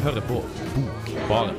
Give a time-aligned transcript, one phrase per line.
[0.00, 0.40] hører på
[0.74, 1.56] Bokbaren.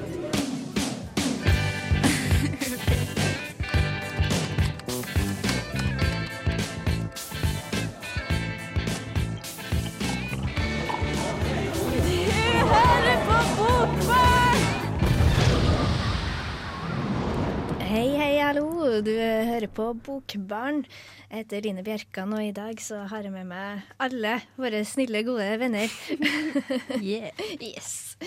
[17.92, 19.02] Hei, hei, hallo.
[19.06, 20.86] Du hører på Bokbarn.
[21.32, 25.22] Jeg heter Line Bjerkan, og i dag så har jeg med meg alle våre snille,
[25.24, 25.88] gode venner.
[27.00, 27.32] Yeah.
[27.56, 28.18] Yes.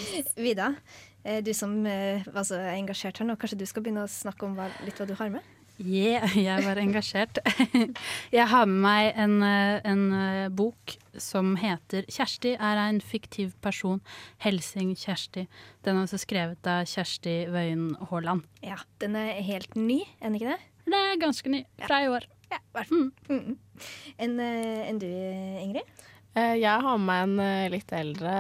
[0.40, 0.70] Vida,
[1.20, 4.48] eh, du som eh, var så engasjert her nå, kanskje du skal begynne å snakke
[4.48, 5.45] om hva, litt hva du har med?
[5.76, 7.42] Yeah, jeg var engasjert.
[8.38, 10.04] Jeg har med meg en, eh, en
[10.56, 14.00] bok som heter 'Kjersti er en fiktiv person'.
[14.46, 15.45] Helsing-Kjersti.
[15.84, 18.48] Den er også skrevet av Kjersti Wøien Haaland.
[18.64, 20.62] Ja, den er helt ny, er den ikke det?
[20.88, 21.66] Det er ganske ny.
[21.84, 22.24] Fra i år.
[22.54, 22.84] Ja.
[23.28, 23.54] Mm.
[24.22, 25.08] Enn en du,
[25.62, 25.88] Ingrid?
[26.34, 28.34] Eh, Jeg har med en eh, litt eldre,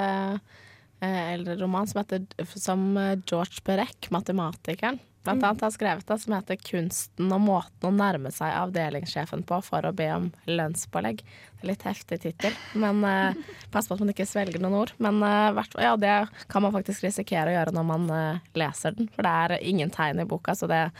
[1.00, 2.24] eh, eldre roman som heter
[2.58, 7.88] som eh, George Berek, matematikeren, blant annet har skrevet det, som heter 'Kunsten og måten
[7.88, 11.22] å nærme seg avdelingssjefen på for å be om lønnspålegg'.
[11.62, 13.38] Er litt heftig tittel, men eh,
[13.72, 14.92] pass på at man ikke svelger noen ord.
[14.98, 19.08] Men eh, ja, det kan man faktisk risikere å gjøre når man eh, leser den,
[19.14, 20.90] for det er ingen tegn i boka, så det,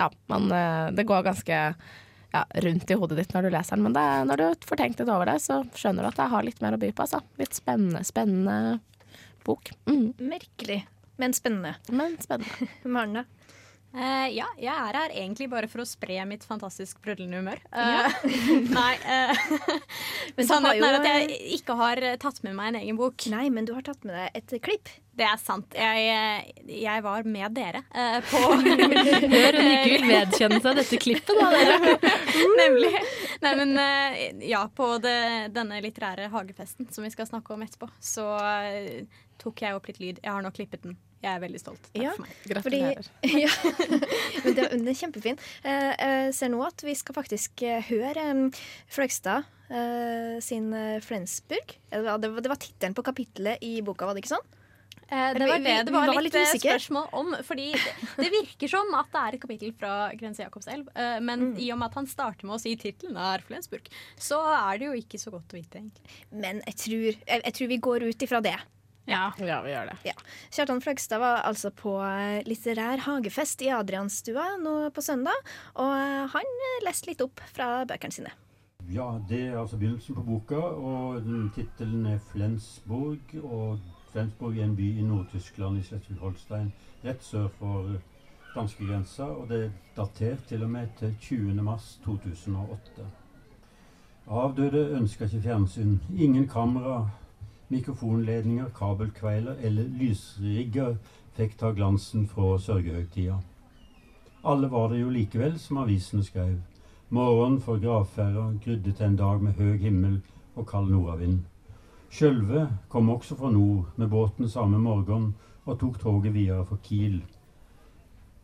[0.00, 1.62] ja, man, eh, det går ganske
[2.34, 5.00] ja, rundt i hodet ditt når du leser den, men det, når du får tenkt
[5.00, 7.06] litt over det, så skjønner du at det har litt mer å by på.
[7.06, 7.22] Altså.
[7.40, 8.78] Litt spennende, spennende
[9.48, 9.72] bok.
[9.88, 10.82] Mm, Merkelig,
[11.16, 11.76] men spennende.
[11.88, 12.68] men spennende.
[12.96, 13.24] Maren,
[13.96, 17.60] Eh, ja, jeg er her egentlig bare for å spre mitt fantastisk sprudlende humør.
[17.72, 18.16] Eh,
[18.76, 19.32] nei, Uh,
[20.36, 23.24] Men sannheten jo- er at jeg ikke har tatt med meg en egen bok.
[23.32, 24.90] Nei, men du har tatt med deg et klipp.
[25.18, 25.72] Det er sant.
[25.74, 27.80] Jeg, jeg var med dere
[28.30, 32.12] på Hør hun ikke vil vedkjenne seg dette klippet, da, dere.
[32.60, 32.92] Nemlig.
[33.42, 33.72] Nei, men
[34.46, 35.16] ja, på det,
[35.56, 38.28] denne litterære hagefesten som vi skal snakke om etterpå, så
[39.48, 40.22] tok jeg opp litt lyd.
[40.22, 40.96] Jeg har nå klippet den.
[41.18, 41.88] Jeg er veldig stolt.
[41.90, 42.12] Takk Ja.
[42.14, 42.60] for meg.
[42.62, 42.80] Fordi,
[43.42, 43.50] ja,
[44.44, 45.40] men det, den er kjempefin.
[45.66, 48.26] Eh, Jeg ser nå at vi skal faktisk eh, høre
[48.86, 51.74] Fløgstad eh, sin eh, Flensburg.
[51.90, 54.46] Det var, det var, tittelen på kapittelet i boka, var det ikke sånn?
[55.08, 57.34] Eh, det var det det var var litt, litt eh, spørsmål om.
[57.50, 60.94] Fordi det, virker som at det er et kapittel fra Grense Jakobselv.
[60.94, 64.38] Men men i og med at han starter med å si tittelen er Flensburg, så
[64.54, 66.18] er det jo ikke så godt å vite, egentlig.
[66.30, 68.58] Men jeg tror, jeg, jeg tror vi går ut ifra det.
[69.08, 69.32] Ja.
[69.40, 69.96] Ja, vi gjør det.
[70.04, 70.14] Ja.
[70.52, 75.38] Kjartan Fløgstad var altså på eh, litterær hagefest i Adrianstua nå på søndag,
[75.80, 78.34] og eh, han eh, leste litt opp fra bøkene sine.
[78.88, 81.24] Ja, det er altså begynnelsen på boka, og
[81.56, 83.34] tittelen er Flensburg.
[83.42, 83.80] Og
[84.12, 86.70] Flensburg er en by i Nord-Tyskland, i Schleswig-Holstein,
[87.04, 87.90] rett sør for
[88.54, 89.28] danskegrensa.
[89.28, 91.62] Og det er datert til og med til 20.
[91.64, 93.08] mars 2008.
[94.28, 95.98] Avdøde ønska ikke fjernsyn.
[96.16, 97.10] Ingen kamera,
[97.68, 100.96] mikrofonledninger, kabelkveiler eller lysrigger
[101.36, 103.36] fikk ta glansen fra sørgehøgtida.
[104.44, 106.56] Alle var det jo likevel, som avisene skrev.
[107.10, 110.20] Morgenen for gravferda grydde til en dag med høg himmel
[110.56, 111.40] og kald nordavind.
[112.10, 115.34] Sjølve kom også fra nord med båten samme morgen
[115.64, 117.20] og tok toget videre for Kiel.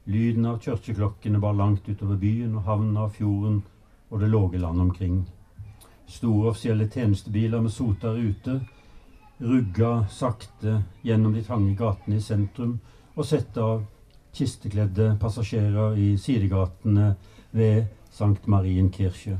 [0.04, 3.62] Lyden av kirkeklokkene bar langt utover byen og havna av fjorden
[4.10, 5.22] og det låge landet omkring.
[6.06, 8.60] Store offisielle tjenestebiler med sota rute
[9.40, 12.78] rugga sakte gjennom de trange gatene i sentrum
[13.14, 13.82] og sette av
[14.34, 17.14] kistekledde passasjerer i sidegatene
[17.54, 17.84] ved
[18.14, 19.38] Sankt Marienkirche.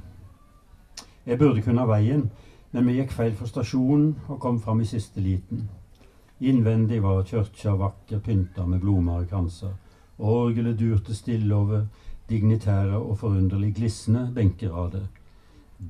[1.26, 2.28] Jeg burde kunne ha veien,
[2.72, 5.68] men vi gikk feil for stasjonen og kom fram i siste liten.
[6.42, 9.74] Innvendig var kirka vakker pynta med blomster og kranser.
[10.18, 11.86] Orgelet durte stille over
[12.28, 15.06] dignitære og forunderlig glisne benkerader.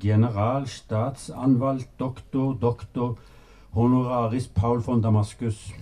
[0.00, 3.16] General, statsanvalgt, doktor, doktor,
[3.74, 5.72] honoraris Paul von Damaskus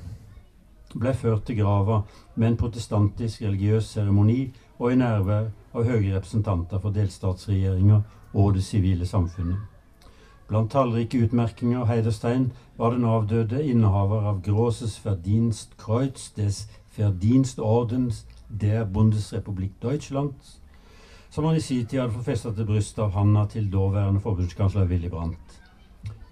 [0.94, 2.02] ble ført til grava
[2.34, 4.46] med en protestantisk religiøs seremoni
[4.78, 8.00] og i nærvær av høye representanter for delstatsregjeringa
[8.32, 9.60] og det sivile samfunnet.
[10.48, 16.66] Blant tallrike utmerkinger og heiderstein var den avdøde innehaver av Grosses Verdienstkreuz des
[16.96, 20.32] Verdienstordens der Bundesrepublik Deutschland,
[21.30, 24.88] som han i sin tid hadde forfestet festet til brystet av handa til daværende forbundskansler
[24.88, 25.61] Willy Brandt.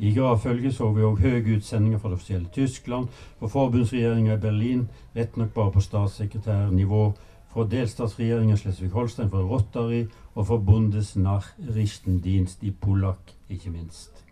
[0.00, 3.08] I gravfølget så vi òg høye utsendinger fra det offisielle Tyskland,
[3.38, 7.12] fra forbundsregjeringa i Berlin, rett nok bare på statssekretærnivå,
[7.52, 14.24] fra delstatsregjeringa Slesvig-Holstein, fra Rotary og fra Bundesnachrichtendienst i Polak, ikke minst.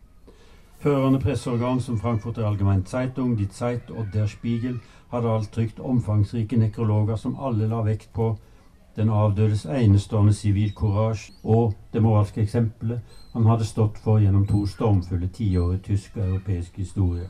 [0.80, 4.80] Førende presseorgan som Frankfurter Allgemein Zeitung, Die Zeit og Der Spiegel
[5.12, 8.38] hadde alt trykt omfangsrike nekrologer som alle la vekt på
[8.98, 15.28] den avdødes enestående sivilcourage og det moralske eksempelet han hadde stått for gjennom to stormfulle
[15.34, 17.28] tiår i tysk og europeisk historie.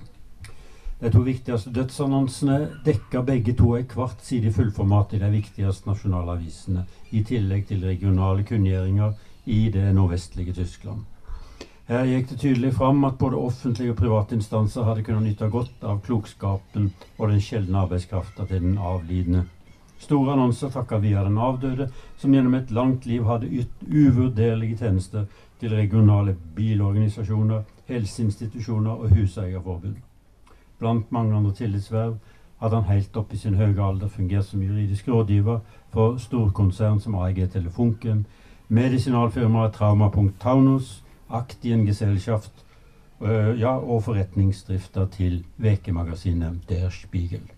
[0.98, 2.56] De to viktigste dødsannonsene
[2.86, 6.82] dekka begge to en kvart side i fullformat i de viktigste nasjonale avisene,
[7.14, 9.12] i tillegg til regionale kunngjøringer
[9.46, 11.04] i det nordvestlige Tyskland.
[11.88, 15.86] Her gikk det tydelig fram at både offentlige og private instanser hadde kunnet nyte godt
[15.86, 19.46] av klokskapen og den sjeldne arbeidskrafta til den avlidne.
[19.98, 25.24] Store annonser takka via den avdøde, som gjennom et langt liv hadde ytt uvurderlige tjenester
[25.60, 29.96] til regionale bilorganisasjoner, helseinstitusjoner og huseierforbund.
[30.78, 32.14] Blant mange andre tillitsverv
[32.60, 35.60] hadde han helt opp i sin høye alder fungert som juridisk rådgiver
[35.94, 38.26] for storkonsern som AEG Telefunken,
[38.68, 42.64] medisinalfirmaet Trauma.Taunus, Taunus, Aktiengesellschaft
[43.20, 47.57] øh, ja, og forretningsdrifta til vekemagasinet Der Spiegel.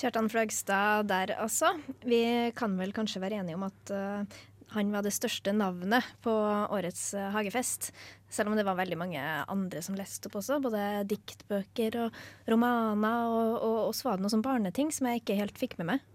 [0.00, 1.74] Kjartan Flagstad der, altså.
[2.08, 2.22] Vi
[2.56, 4.38] kan vel kanskje være enige om at uh,
[4.72, 6.32] han var det største navnet på
[6.72, 7.90] årets uh, hagefest.
[8.32, 10.56] Selv om det var veldig mange andre som leste opp også.
[10.64, 12.16] Både diktbøker og
[12.48, 15.76] romaner, og, og, og så var det noe sånn barneting som jeg ikke helt fikk
[15.82, 16.06] med meg.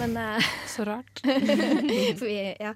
[0.00, 1.22] Men uh, Så rart.
[1.22, 2.74] For vi, ja,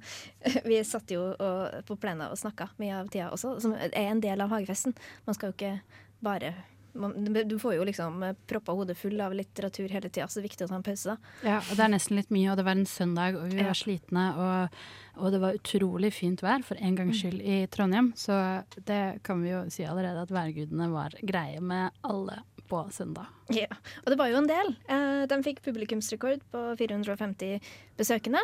[0.68, 4.22] vi satt jo og, på plenen og snakka mye av tida også, som er en
[4.22, 4.94] del av hagefesten.
[5.26, 5.74] Man skal jo ikke
[6.22, 6.54] bare
[6.94, 10.66] du får jo liksom proppa hodet full av litteratur hele tida, så det er viktig
[10.66, 11.04] å ta en pause.
[11.16, 11.16] da.
[11.48, 13.72] Ja, og det er nesten litt mye, og det var en søndag, og vi var
[13.72, 13.74] Ja.
[13.74, 14.24] slitne.
[14.38, 14.78] Og,
[15.24, 19.42] og det var utrolig fint vær for en gangs skyld i Trondheim, så det kan
[19.42, 23.26] vi jo si allerede at værgudene var greie med alle på søndag.
[23.52, 23.66] Ja,
[24.06, 24.70] Og det var jo en del.
[24.88, 27.60] Eh, de fikk publikumsrekord på 450
[27.98, 28.40] besøkende.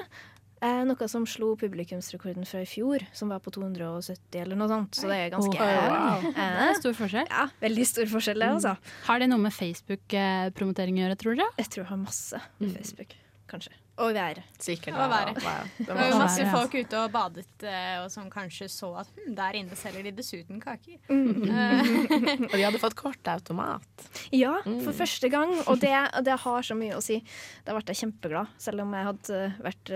[0.61, 4.93] Eh, noe som slo publikumsrekorden fra i fjor, som var på 270 eller noe sånt.
[4.99, 6.27] Så det er ganske oh, wow.
[6.27, 7.31] Det eh, er stor forskjell.
[7.33, 8.77] Ja, veldig stor forskjell, det, altså.
[9.09, 11.53] Har det noe med Facebook-promotering å gjøre, tror dere?
[11.62, 13.17] Jeg tror jeg har masse med Facebook,
[13.51, 13.73] kanskje.
[14.01, 14.39] Og været.
[14.57, 14.95] Sikkert.
[14.97, 15.37] Og været.
[15.45, 15.65] Wow.
[15.77, 19.11] Det Det var jo masse folk ute og badet eh, og som kanskje så at
[19.12, 20.97] hm, der inne selger de dessuten kaker.
[21.11, 21.43] Mm.
[21.45, 24.07] Eh, Og de hadde fått kortautomat.
[24.33, 24.81] Ja, Mm.
[24.87, 25.53] for første gang.
[25.69, 25.93] Og det,
[26.25, 27.19] det har så mye å si.
[27.67, 29.93] Da ble jeg kjempeglad, selv om jeg hadde eh, vært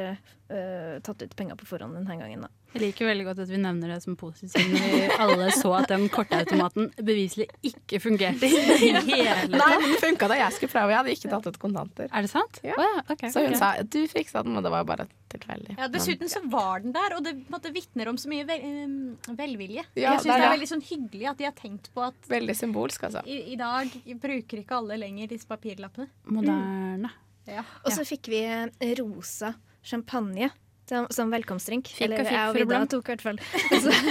[0.51, 2.45] eh, tatt ut penger på forhånd denne gangen.
[2.45, 2.51] Da.
[2.75, 5.93] Jeg liker veldig godt at vi nevner det som positivt, siden vi alle så at
[5.93, 9.77] den kortautomaten beviselig ikke fungerte i det hele Nei, tatt.
[9.79, 10.91] men den funka da jeg skulle prøve.
[10.95, 12.09] Jeg hadde ikke tatt ut kontanter.
[12.11, 12.59] Er det sant?
[12.67, 12.75] Ja.
[12.79, 13.61] Oh, ja, Okay, Så hun okay.
[13.61, 15.77] sa du fiksa den, og det var bare tilfeldig.
[15.79, 19.35] ja, dessuten så var den der, og det på vitner om så mye vel, um,
[19.39, 19.85] velvilje.
[19.95, 22.57] Ja, jeg syns det er veldig sånn hyggelig at de har tenkt på at Veldig
[22.59, 23.23] symbolsk, altså.
[23.27, 26.09] i, i dag bruker ikke alle lenger disse papirlappene.
[26.27, 27.11] Moderne.
[27.47, 27.63] Ja.
[27.85, 29.53] Og så fikk vi eh, rosa
[29.85, 30.51] champagne
[30.89, 31.89] som, som velkomstdrink.
[31.97, 33.39] Fikk Eller jeg og Vidar tok i hvert fall.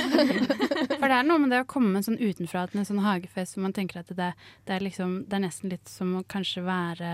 [1.03, 3.65] For det er noe med det å komme sånn utenfra til en sånn hagefest hvor
[3.67, 4.29] man tenker at det,
[4.65, 7.11] det, er liksom, det er nesten litt som å kanskje være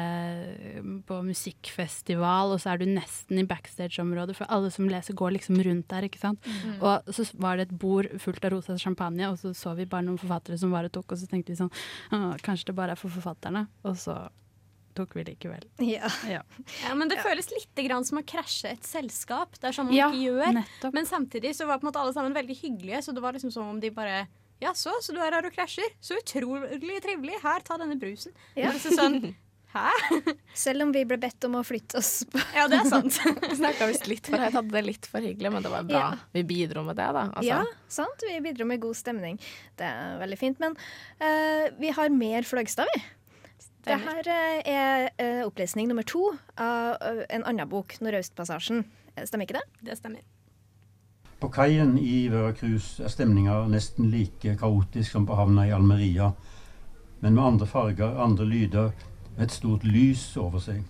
[1.10, 5.60] på musikkfestival, og så er du nesten i backstage-området, for alle som leser går liksom
[5.66, 6.52] rundt der, ikke sant.
[6.80, 10.08] Og så var det et bord fullt av rosa champagne, og så så vi bare
[10.08, 11.74] noen forfattere som bare tok, og så tenkte vi sånn
[12.46, 13.66] Kanskje det bare er for forfatterne.
[13.88, 14.16] Og så
[15.00, 15.66] tok vi likevel.
[15.88, 16.12] ja.
[16.30, 16.44] Ja,
[16.86, 19.56] Ja, men det føles litt grann som å krasje et selskap.
[19.60, 20.54] Det er sånn man Ja, ikke gjør.
[20.62, 20.94] nettopp.
[21.00, 23.52] Men samtidig så var på en måte alle sammen veldig hyggelige, så det var liksom
[23.56, 24.26] som om de bare
[24.60, 25.94] Ja, så, så du er her og krasjer?
[26.04, 27.38] Så utrolig trivelig.
[27.44, 28.34] Her, ta denne brusen.
[28.58, 28.68] Ja.
[28.68, 29.22] Det er liksom sånn
[29.70, 29.86] Hæ?
[30.58, 33.20] Selv om vi ble bedt om å flytte oss på Ja, det er sant.
[33.44, 36.00] Vi snakka visst litt for høyt, hadde det litt for hyggelig, men det var bra.
[36.02, 36.08] Ja.
[36.34, 37.28] Vi bidro med det, da.
[37.30, 37.46] Altså.
[37.46, 38.26] Ja, sant.
[38.26, 39.38] Vi bidro med god stemning.
[39.78, 40.58] Det er veldig fint.
[40.66, 40.74] Men
[41.22, 43.04] uh, vi har mer Fløgstad, vi.
[43.86, 48.84] Det her eh, er eh, opplesning nummer to av eh, en annen bok, 'Nordøstpassasjen'.
[49.26, 49.88] Stemmer ikke det?
[49.90, 50.22] Det stemmer.
[51.40, 56.32] På kaien i Veracruz er stemninga nesten like kaotisk som på havna i Almeria,
[57.22, 58.92] men med andre farger, andre lyder,
[59.38, 60.84] med et stort lys over seg.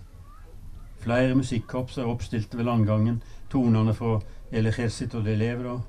[1.00, 3.22] Flere musikkorps er oppstilte ved landgangen.
[3.50, 4.20] Tonene fra
[4.52, 5.80] El Ejército de Levro,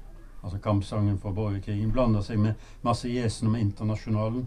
[0.44, 4.46] altså kampsangen for borgerkrigen, blander seg med masse gjesen om internasjonalen,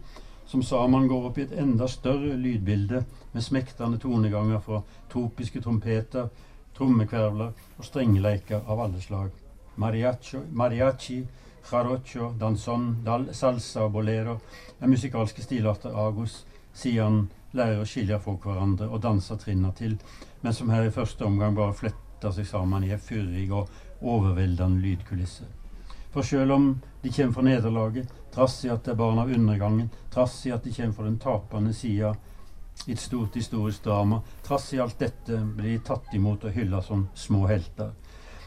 [0.53, 2.99] som sammen går opp i et enda større lydbilde
[3.31, 6.27] med smektende toneganger fra tropiske trompeter,
[6.77, 9.31] trommekvervler og strengeleker av alle slag.
[9.81, 11.17] Mariachi, mariachi
[11.71, 14.37] jarocho, danzón, dal, salsa og bolero
[14.77, 17.23] er musikalske stilarter Agos sier han
[17.57, 19.97] lærer å skille folk hverandre og danser trinna til,
[20.45, 23.73] men som her i første omgang bare fletter seg sammen i en fyrig og
[24.05, 25.49] overveldende lydkulisse.
[26.13, 29.89] For selv om de kommer fra nederlaget, trass i at det er barn av undergangen,
[30.11, 32.13] trass i at de kommer fra den tapende sida
[32.87, 36.79] i et stort historisk drama, trass i alt dette blir de tatt imot og hylla
[36.81, 37.91] som små helter.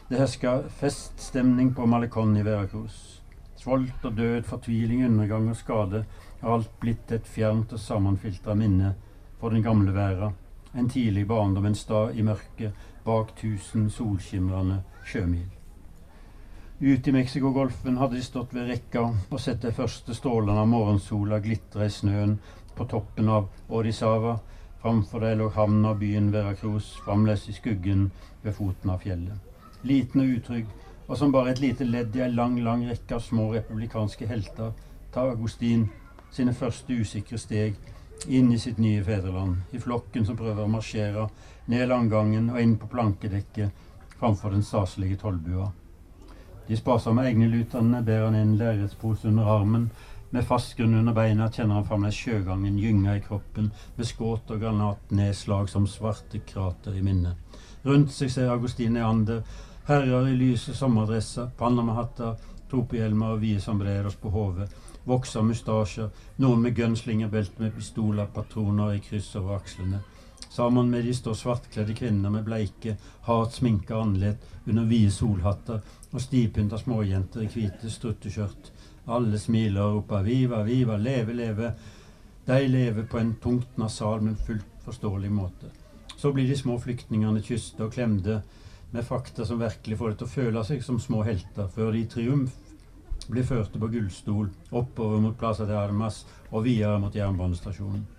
[0.08, 3.20] Det hersker feststemning på Malecon i Veracruz.
[3.60, 6.04] Svolt og død, fortviling, undergang og skade
[6.40, 8.94] har alt blitt et fjernt og sammenfiltra minne
[9.40, 10.32] for den gamle verda.
[10.72, 15.55] En tidlig barndom, en stad i mørket bak tusen solskimrende sjømil.
[16.78, 21.38] Ute i Mexicogolfen hadde de stått ved rekka og sett de første strålene av morgensola
[21.40, 22.35] glitre i snøen
[22.76, 24.35] på toppen av Orisava.
[24.83, 28.11] Framfor dem lå havna og byen Veracruz fremdeles i skuggen
[28.42, 29.38] ved foten av fjellet.
[29.88, 30.66] Liten og utrygg,
[31.09, 34.76] og som bare et lite ledd i ei lang, lang rekke av små republikanske helter,
[35.16, 35.88] tar Agustin
[36.28, 37.80] sine første usikre steg
[38.28, 41.25] inn i sitt nye fedreland, i flokken som prøver å marsjere
[41.73, 45.73] ned langgangen og inn på plankedekket framfor den staselige tollbua.
[46.66, 49.90] De sparsomme egneluterne ber han en lerretspose under armen.
[50.30, 54.61] Med fast grunn under beina kjenner han fremdeles sjøgangen gynge i kroppen, med skudd og
[54.61, 57.38] granatnedslag som svarte krater i minnet.
[57.87, 59.44] Rundt seg ser Agustin Neander
[59.87, 62.35] herrer i lyse sommerdresser, panamahatter,
[62.70, 64.66] tropehjelmer og vide sombreros på hodet,
[65.06, 66.11] vokser mustasjer,
[66.42, 70.02] noen med gunslingerbelte med pistoler, patroner i kryss over akslene.
[70.56, 72.94] Sammen med de står svartkledde kvinner med bleike,
[73.26, 78.70] hardt sminka andlet under vide solhatter og stivpynta småjenter i hvite strutteskjørt.
[79.04, 81.75] Alle smiler og roper 'viva, viva, leve, leve'.
[82.46, 85.68] De lever på en tungt nasal, men fullt forståelig måte.
[86.16, 88.40] Så blir de små flyktningene kysta og klemte
[88.92, 92.00] med fakta som virkelig får dem til å føle seg som små helter, før de
[92.00, 92.56] i triumf
[93.28, 98.15] blir førte på gullstol oppover mot Plaza de Armas og videre mot jernbanestasjonen.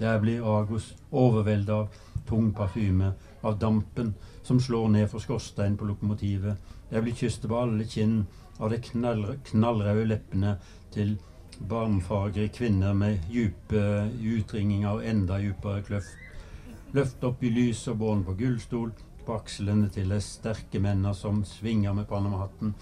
[0.00, 1.88] Der blir Agos overveldet av
[2.28, 6.56] tung parfyme, av dampen som slår ned fra skorsteinen på lokomotivet.
[6.88, 8.22] Jeg blir kysset på alle kinn
[8.58, 10.54] av de knall, knallrøde leppene
[10.94, 11.18] til
[11.68, 16.16] barmfagre kvinner med dype utringinger og enda dypere kløft.
[16.96, 18.94] Løft opp i lys og bånd på gullstol,
[19.26, 22.72] på akslene til de sterke mennene som svinger med panamahatten,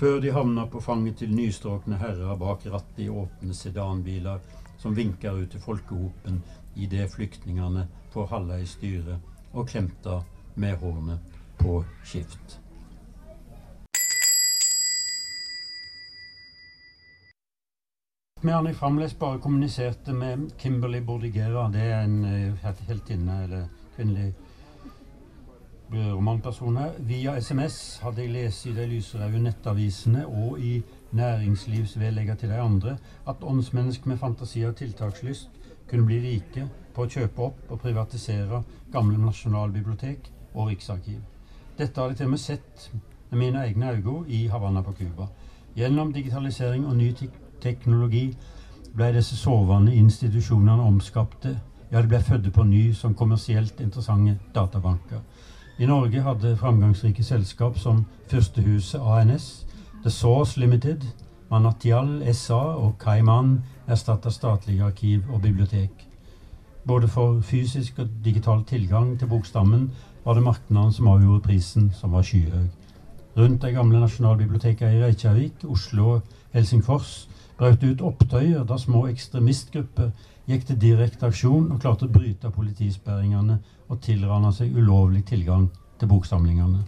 [0.00, 4.40] før de havner på fanget til nystrøkne herrer bak rattet i åpne sedanbiler
[4.82, 6.40] som vinker ut til folkehopen
[6.76, 9.18] idet flyktningene får halla i styret
[9.52, 10.22] og klemter
[10.54, 11.20] med hornet
[11.58, 12.58] på skift.
[18.42, 24.32] Medan jeg fremdeles bare kommuniserte med Kimberly Bordigera, det er en uh, heltinne eller kvinnelig
[25.92, 26.92] romanperson her.
[26.98, 32.96] Via SMS hadde jeg lest i de lyserøde nettavisene og i næringslivsvedlegger til de andre
[33.28, 35.50] at åndsmennesker med fantasi og tiltakslyst
[35.92, 36.62] kunne bli rike
[36.96, 41.18] på å kjøpe opp og privatisere gamle nasjonalbibliotek og riksarkiv.
[41.76, 42.86] Dette hadde jeg til og med sett
[43.30, 45.26] med mine egne øyne i Havanna på Cuba.
[45.76, 47.10] Gjennom digitalisering og ny
[47.60, 48.24] teknologi
[48.96, 51.58] ble disse sovende institusjonene omskapte.
[51.92, 55.20] Ja, de ble født på ny som kommersielt interessante databanker.
[55.78, 59.66] I Norge hadde framgangsrike selskap som Fyrstehuset ANS,
[60.02, 61.04] The Source Limited,
[61.52, 65.90] Manatial SA og Kaiman erstatter statlige arkiv og bibliotek.
[66.86, 69.90] Både for fysisk og digital tilgang til bokstammen
[70.24, 72.70] var det markedene som avgjorde prisen, som var skyhøy.
[73.36, 77.28] Rundt de gamle nasjonalbibliotekene i Reykjavik, Oslo og Helsingfors
[77.58, 80.08] brøt ut opptøyer da små ekstremistgrupper
[80.48, 85.68] gikk til direkte aksjon og klarte å bryte politisperringene og tilrane seg ulovlig tilgang
[86.00, 86.80] til boksamlingene.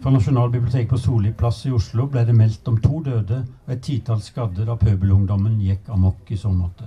[0.00, 3.80] Fra Nasjonalbiblioteket på Solli plass i Oslo ble det meldt om to døde og et
[3.82, 6.86] titall skadde da pøbelungdommen gikk amok i så måte.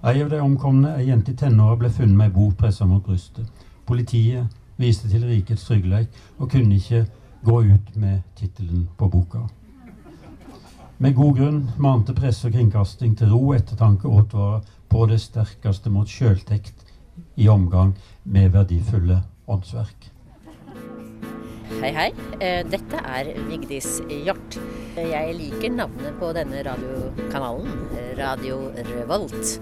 [0.00, 3.04] Ei av de omkomne, ei jente i tenåra, ble funnet med ei bok pressa mot
[3.04, 3.44] brystet.
[3.84, 4.48] Politiet
[4.80, 7.04] viste til rikets trygghet og kunne ikke
[7.44, 9.44] gå ut med tittelen på boka.
[10.98, 15.92] Med god grunn mante presse og kringkasting til ro ettertanke og advarer på det sterkeste
[15.92, 16.86] mot sjøltekt
[17.36, 17.92] i omgang
[18.24, 20.14] med verdifulle åndsverk.
[21.78, 22.08] Hei, hei.
[22.42, 24.56] Eh, Dette er Vigdis Hjort.
[24.98, 27.76] Jeg liker navnet på denne radiokanalen,
[28.18, 28.56] Radio
[28.88, 29.52] Revolt.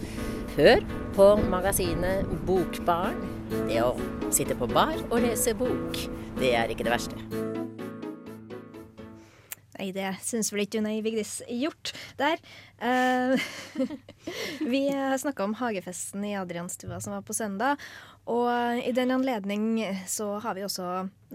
[0.55, 0.81] Hør
[1.13, 3.21] på magasinet Bokbarn.
[3.69, 3.93] Det å
[4.33, 6.01] sitte på bar og lese bok,
[6.41, 7.21] det er ikke det verste.
[9.77, 12.41] Nei, det syns vel ikke hun ei Vigdis Hjort der.
[12.81, 13.37] Eh,
[14.73, 14.87] vi
[15.21, 17.77] snakka om hagefesten i Adrianstua som var på søndag.
[18.27, 19.79] Og i den anledning
[20.11, 20.87] så har vi også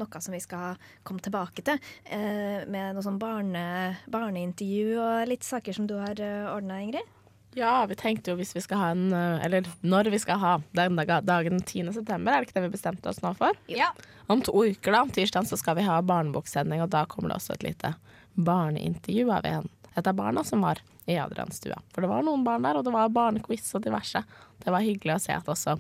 [0.02, 0.76] noe som vi skal
[1.08, 1.80] komme tilbake til.
[2.04, 7.08] eh, med noe sånn barne, barneintervju og litt saker som du har uh, ordna, Ingrid.
[7.56, 10.52] Ja, vi tenkte jo hvis vi skal ha en eh, Eller når vi skal ha
[10.72, 11.92] den dag- dagen 10.
[11.94, 13.56] september, er det ikke det vi bestemte oss nå for?
[13.68, 13.90] Ja.
[14.32, 17.40] Om to uker, da, om tirsdag, så skal vi ha barneboksending, og da kommer det
[17.42, 17.94] også et lite
[18.40, 21.80] barneintervju av en, et av barna som var i Adrianstua.
[21.92, 24.24] For det var noen barn der, og det var barnequiz og diverse.
[24.64, 25.76] Det var hyggelig å se at også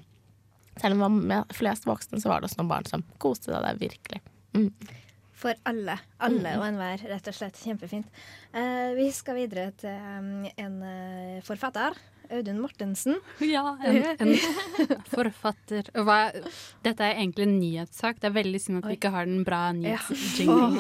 [0.82, 3.52] Selv om det var med flest voksne, så var det også noen barn som koste
[3.52, 4.22] seg der virkelig.
[4.58, 4.72] Mm.
[5.42, 5.98] For alle.
[6.22, 7.60] Alle og enhver, rett og slett.
[7.62, 8.10] Kjempefint.
[8.54, 11.98] Eh, vi skal videre til en eh, forfatter.
[12.32, 13.18] Audun Mortensen.
[13.44, 14.32] Ja, en, en
[15.12, 15.90] forfatter.
[16.06, 16.18] Hva,
[16.86, 18.20] dette er egentlig en nyhetssak.
[18.22, 20.78] Det er veldig synd at vi ikke har den bra nyhetsjinglen.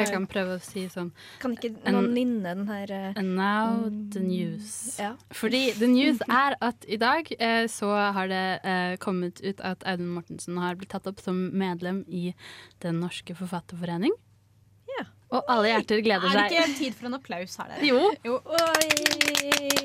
[0.00, 1.10] Jeg kan prøve å si sånn
[1.42, 4.96] Kan ikke En- noen nynne den her eh, And now the news.
[5.00, 5.12] Ja.
[5.36, 9.84] Fordi the news er at i dag eh, så har det eh, kommet ut at
[9.86, 12.32] Audun Mortensen har blitt tatt opp som medlem i
[12.82, 14.12] Den norske forfatterforening.
[14.98, 15.04] Ja.
[15.30, 16.40] Og alle hjerter gleder seg.
[16.40, 16.70] Er det seg.
[16.72, 17.86] ikke tid for en applaus her, dere?
[17.86, 18.10] Jo.
[18.26, 18.40] Jo.
[18.50, 19.20] Oi!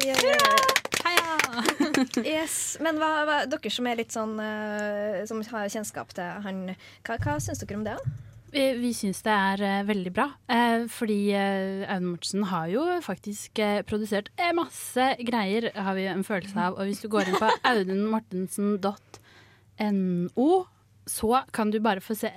[0.06, 0.85] Heia!
[2.26, 2.78] Yes.
[2.84, 6.58] Men hva, hva, dere som er litt sånn uh, Som har kjennskap til han,
[7.08, 7.96] hva, hva syns dere om det?
[7.96, 8.02] da?
[8.56, 10.28] Vi, vi syns det er uh, veldig bra.
[10.48, 13.52] Uh, fordi uh, Audun Mortensen har jo faktisk
[13.90, 16.72] produsert masse greier, har vi en følelse av.
[16.80, 20.50] Og hvis du går inn på audunmortensen.no,
[21.06, 22.30] så kan du bare få se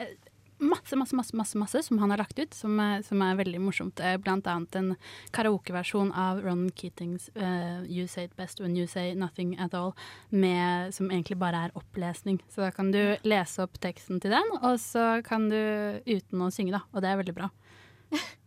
[0.59, 3.61] masse, masse, masse, masse, masse som han har lagt ut, som, er- som er veldig
[3.63, 4.01] morsomt.
[4.01, 4.93] Eh, Blant annet en
[5.37, 9.95] karaokeversjon av Ron Keatings uh, 'You Say It Best When You Say Nothing At All',
[10.31, 12.41] med, som egentlig bare er opplesning.
[12.51, 15.59] Så da kan du lese opp teksten til den, og så kan du
[16.07, 16.83] uten å synge, da.
[16.93, 17.51] Og det er veldig bra.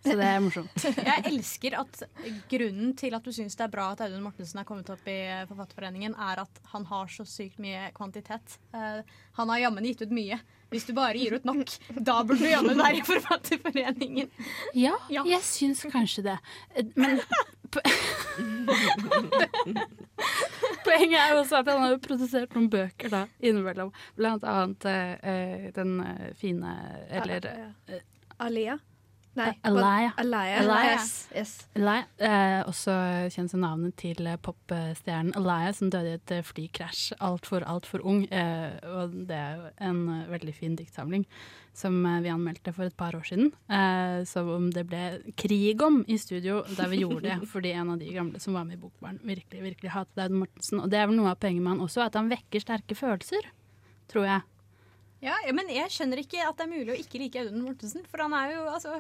[0.01, 0.73] Så det er morsomt.
[1.11, 1.99] Jeg elsker at
[2.49, 5.19] grunnen til at du syns det er bra at Audun Mortensen er kommet opp i
[5.29, 8.57] eh, Forfatterforeningen, er at han har så sykt mye kvantitet.
[8.73, 9.05] Uh,
[9.37, 10.39] han har jammen gitt ut mye.
[10.71, 11.67] Hvis du bare gir ut nok,
[11.99, 14.29] da burde du jammen være i Forfatterforeningen.
[14.79, 15.23] Ja, Ja.
[15.27, 16.37] jeg syns kanskje det.
[16.95, 17.19] Men
[20.85, 23.91] Poenget er også at han har jo produsert noen bøker da, innimellom.
[24.17, 26.71] Blant annet eh, eh, den eh, fine
[27.09, 28.01] Eller eh,
[28.41, 28.77] Alia?
[29.39, 29.53] Nei.
[29.63, 30.11] Alaya.
[30.19, 30.59] Alaya.
[30.59, 30.95] Alaya.
[30.97, 31.11] Yes.
[31.31, 31.51] yes.
[31.79, 32.91] Alaya, eh, også
[33.31, 38.25] kjent som navnet til popstjernen Alaya, som døde i et eh, flykrasj altfor, altfor ung.
[38.27, 41.23] Eh, og det er jo en eh, veldig fin diktsamling
[41.73, 43.53] som eh, vi anmeldte for et par år siden.
[43.71, 45.05] Eh, som det ble
[45.39, 48.67] krig om i studio der vi gjorde det, fordi en av de gamle som var
[48.67, 50.83] med i Bokbarn, virkelig virkelig hatet Aud Mortensen.
[50.83, 53.47] Og det er vel noe av poenget med han også, at han vekker sterke følelser,
[54.11, 54.43] tror jeg.
[55.21, 58.03] Ja, ja, men jeg skjønner ikke at det er mulig å ikke like Audun Mortensen,
[58.11, 58.99] for han er jo altså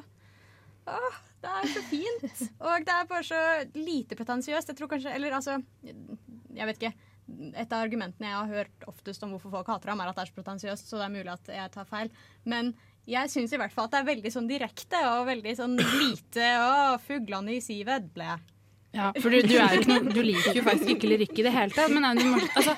[0.89, 2.43] Åh, det er så fint.
[2.65, 3.41] Og det er bare så
[3.77, 4.71] lite pretensiøst.
[4.71, 6.93] Jeg tror kanskje Eller altså Jeg vet ikke.
[7.31, 10.25] Et av argumentene jeg har hørt oftest om hvorfor folk hater ham, er at det
[10.25, 12.09] er så pretensiøst, så det er mulig at jeg tar feil.
[12.43, 12.73] Men
[13.07, 16.49] jeg syns i hvert fall at det er veldig sånn direkte og veldig sånn lite
[16.59, 18.27] Å, fuglene i sivet, ble.
[18.33, 18.51] jeg.
[18.91, 21.45] Ja, for du, du, er jo ikke noen du liker jo faktisk ikke lyrikk i
[21.47, 22.75] det hele tatt, men du må, altså,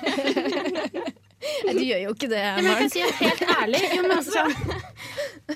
[1.64, 4.04] Nei, du gjør jo ikke det, Ja, men jeg kan si at helt ærlig jo,
[4.04, 4.44] men altså,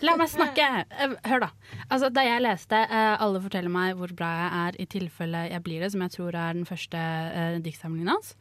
[0.05, 0.65] La meg snakke.
[1.01, 1.49] Eh, Hør, da.
[1.89, 5.63] Altså, da jeg leste uh, 'Alle forteller meg hvor bra jeg er i tilfelle jeg
[5.65, 8.35] blir det', som jeg tror er den første uh, diktsamlingen hans,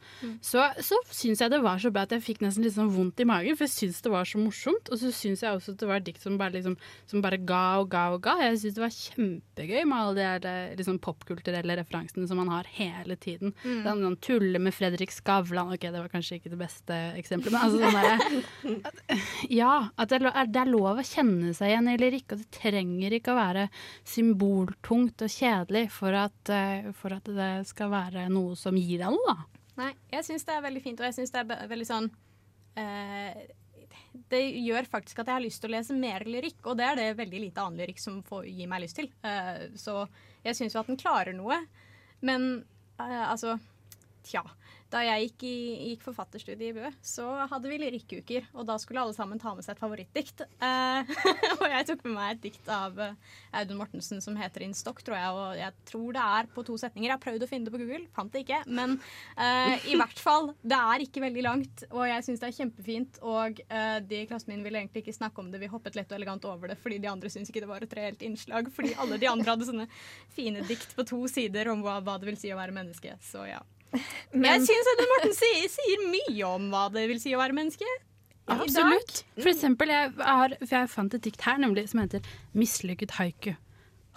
[0.44, 3.22] så, så syns jeg det var så bra at jeg fikk nesten litt sånn vondt
[3.24, 4.92] i magen, for jeg syns det var så morsomt.
[4.92, 6.76] Og så syns jeg også at det var dikt som bare, liksom,
[7.08, 8.36] som bare ga og ga og ga.
[8.44, 12.68] Jeg syns det var kjempegøy med alle de eh, liksom, popkulturelle referansene som man har
[12.76, 13.54] hele tiden.
[13.64, 15.72] Den sånn tulle med Fredrik Skavlan.
[15.72, 19.18] Ok, det var kanskje ikke det beste eksempelet, men altså sånn derre
[19.62, 23.34] ja, at det er lov å kjenne seg igjen eller ikke, og det trenger ikke
[23.34, 23.66] å være
[24.06, 29.14] symboltungt og kjedelig for at, eh, for at det skal være noe som gir deg
[29.14, 29.62] noe, da.
[29.78, 32.08] Nei, jeg syns det er veldig fint, og jeg syns det er veldig sånn
[32.80, 33.42] eh,
[34.32, 36.98] Det gjør faktisk at jeg har lyst til å lese mer lyrikk, og det er
[36.98, 39.10] det veldig lite annen lyrikk som får, gir meg lyst til.
[39.22, 40.02] Eh, så
[40.44, 41.60] jeg syns jo at den klarer noe.
[42.26, 42.48] Men
[42.98, 43.54] eh, altså
[44.28, 44.44] Tja.
[44.88, 45.56] Da jeg gikk, i,
[45.90, 48.46] gikk forfatterstudiet i Bø, så hadde vi lyrikkuker.
[48.56, 50.46] Og da skulle alle sammen ta med seg et favorittdikt.
[50.64, 51.10] Eh,
[51.58, 55.04] og jeg tok med meg et dikt av eh, Audun Mortensen som heter 'In Stock',
[55.04, 55.34] tror jeg.
[55.36, 57.10] Og jeg tror det er på to setninger.
[57.10, 58.62] Jeg har prøvd å finne det på Google, fant det ikke.
[58.80, 58.96] Men
[59.36, 63.22] eh, i hvert fall, det er ikke veldig langt, og jeg syns det er kjempefint.
[63.28, 66.08] Og eh, de i klassen min ville egentlig ikke snakke om det, vi hoppet lett
[66.08, 68.72] og elegant over det fordi de andre syntes ikke det var et reelt innslag.
[68.72, 69.90] Fordi alle de andre hadde sånne
[70.32, 73.18] fine dikt på to sider om hva, hva det vil si å være menneske.
[73.20, 73.60] Så ja.
[73.94, 77.88] Jeg syns Audun Morten sier, sier mye om hva det vil si å være menneske.
[78.48, 79.22] Absolutt.
[79.36, 82.24] For eksempel, jeg, har, for jeg fant et dikt her nemlig som heter
[82.56, 83.56] 'Mislykket haiku'.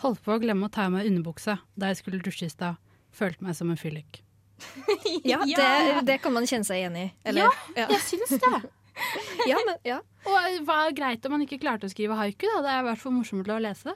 [0.01, 2.79] Holdt på å glemme å ta av meg underbuksa da jeg skulle dusje i stad.
[3.13, 4.23] Følte meg som en fyllik.
[5.25, 7.07] Ja, det, det kan man kjenne seg igjen i.
[7.27, 7.87] Eller, ja.
[7.91, 8.61] Jeg syns det.
[9.47, 9.97] Ja, men, ja.
[10.27, 12.59] Og hva er greit om man ikke klarte å skrive haiku, da.
[12.61, 13.95] Det er i hvert fall morsomt å lese det.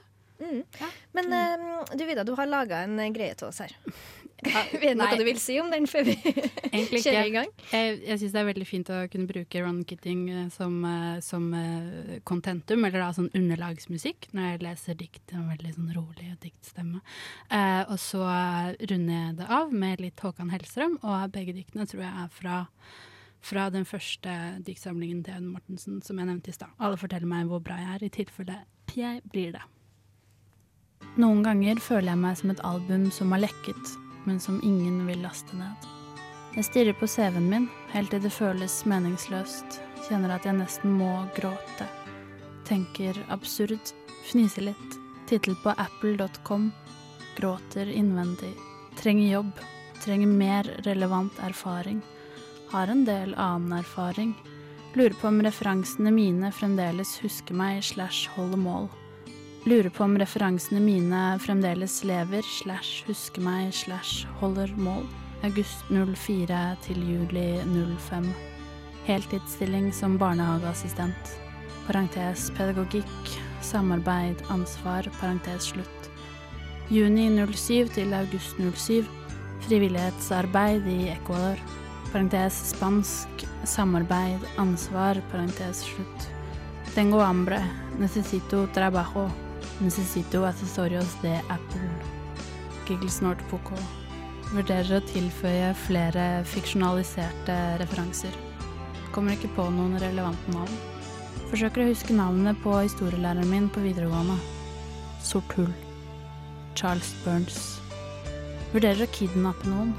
[1.16, 1.92] men mm.
[1.96, 3.76] du Vida, du har laga en greie til oss her.
[4.44, 7.48] Vet du noe du vil si om den før vi kjører i gang?
[7.70, 11.16] Jeg, jeg syns det er veldig fint å kunne bruke Ron Kitting eh, som, eh,
[11.24, 15.24] som eh, contentum, eller da sånn underlagsmusikk, når jeg leser dikt.
[15.32, 17.00] En veldig sånn rolig diktstemme.
[17.48, 22.04] Eh, og så runder jeg det av med litt Håkan Hellstrøm, og begge diktene tror
[22.04, 22.64] jeg er fra
[23.46, 24.32] fra den første
[24.66, 26.72] diktsamlingen til Aune Mortensen som jeg nevnte i stad.
[26.82, 28.56] Alle forteller meg hvor bra jeg er, i tilfelle
[28.96, 29.62] jeg blir det.
[31.20, 33.92] Noen ganger føler jeg meg som et album som har lekket,
[34.26, 35.86] men som ingen vil laste ned.
[36.56, 39.80] Jeg stirrer på CV-en min helt til det føles meningsløst.
[40.06, 41.86] Kjenner at jeg nesten må gråte.
[42.66, 43.92] Tenker absurd.
[44.26, 44.98] Fniser litt.
[45.28, 46.70] Tittel på apple.com.
[47.36, 48.54] Gråter innvendig.
[48.96, 49.52] Trenger jobb.
[50.04, 52.00] Trenger mer relevant erfaring.
[52.72, 54.34] Har en del annen erfaring.
[54.96, 58.88] Lurer på om referansene mine fremdeles husker meg slash holder mål.
[59.66, 65.02] Lurer på om referansene mine fremdeles lever slash husker meg slash holder mål.
[65.42, 68.28] August 04 til juli 05.
[69.08, 71.32] Heltidsstilling som barnehageassistent.
[71.88, 76.06] Parentes pedagogikk, samarbeid, ansvar, parentes slutt.
[76.86, 79.08] Juni 07 til august 07.
[79.66, 81.58] Frivillighetsarbeid i Ecuador.
[82.12, 86.30] Parentes spansk, samarbeid, ansvar, parentes slutt.
[86.94, 87.58] Tengo hambre,
[87.98, 89.26] necesito trabajo,
[89.80, 91.90] necesito accessorios de Apple.
[92.86, 93.76] Gigglesnort Poco.
[94.52, 98.34] Vurderer å tilføye flere fiksjonaliserte referanser.
[99.14, 100.76] Kommer ikke på noen relevante navn.
[101.50, 104.38] Forsøker å huske navnet på historielæreren min på videregående.
[105.22, 105.72] Sort hull.
[106.78, 107.80] Charles Burns.
[108.72, 109.94] Vurderer å kidnappe noen.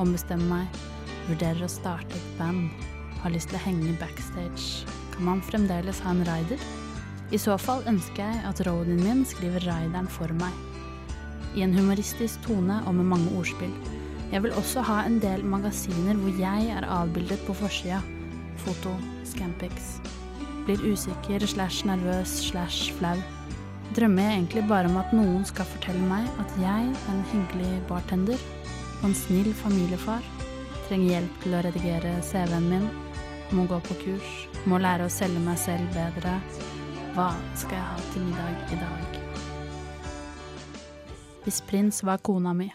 [0.00, 0.82] Ombestemme meg.
[1.28, 2.70] Vurderer å starte et band.
[3.22, 4.86] Har lyst til å henge backstage.
[5.14, 6.70] Kan man fremdeles ha en rider?
[7.30, 10.54] I så fall ønsker jeg at roadien min skriver rideren for meg.
[11.54, 13.72] I en humoristisk tone og med mange ordspill.
[14.30, 18.00] Jeg vil også ha en del magasiner hvor jeg er avbildet på forsida.
[18.62, 18.92] Foto,
[19.26, 19.98] Scampix.
[20.66, 23.16] Blir usikker slash nervøs slash flau.
[23.96, 28.42] Drømmer jeg egentlig bare om at noen skal fortelle meg at jeg en hyggelig bartender
[29.00, 30.22] og en snill familiefar.
[30.88, 32.90] Trenger hjelp til å redigere CV-en min.
[33.54, 34.36] Må gå på kurs.
[34.70, 36.38] Må lære å selge meg selv bedre.
[37.10, 39.16] Hva skal jeg ha til middag i dag?
[41.42, 42.68] Hvis prins var kona mi.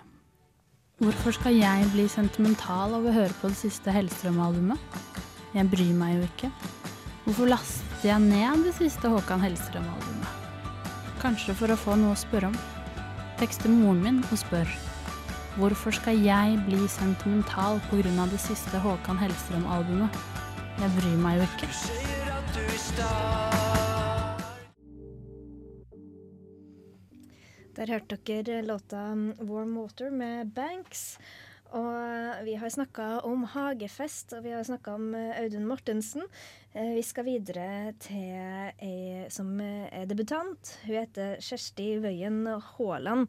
[0.99, 4.79] Hvorfor skal jeg bli sentimental over å høre på det siste Hellstrøm-albumet?
[5.55, 6.49] Jeg bryr meg jo ikke.
[7.23, 10.31] Hvorfor laster jeg ned det siste Håkan Hellstrøm-albumet?
[11.23, 12.57] Kanskje for å få noe å spørre om.
[13.39, 14.67] Tekster moren min og spør.
[15.55, 20.11] Hvorfor skal jeg bli sentimental av det siste Håkan Hellstrøm-albumet?
[20.81, 21.71] Jeg bryr meg jo ikke.
[27.75, 29.09] Der hørte dere låta
[29.43, 31.17] Warm Water med Banks.
[31.75, 36.23] Og vi har snakka om hagefest, og vi har snakka om eh, Audun Mortensen.
[36.71, 38.29] Eh, Vi skal videre til
[38.79, 40.71] ei som er debutant.
[40.85, 43.27] Hun heter Kjersti Wøien Haaland.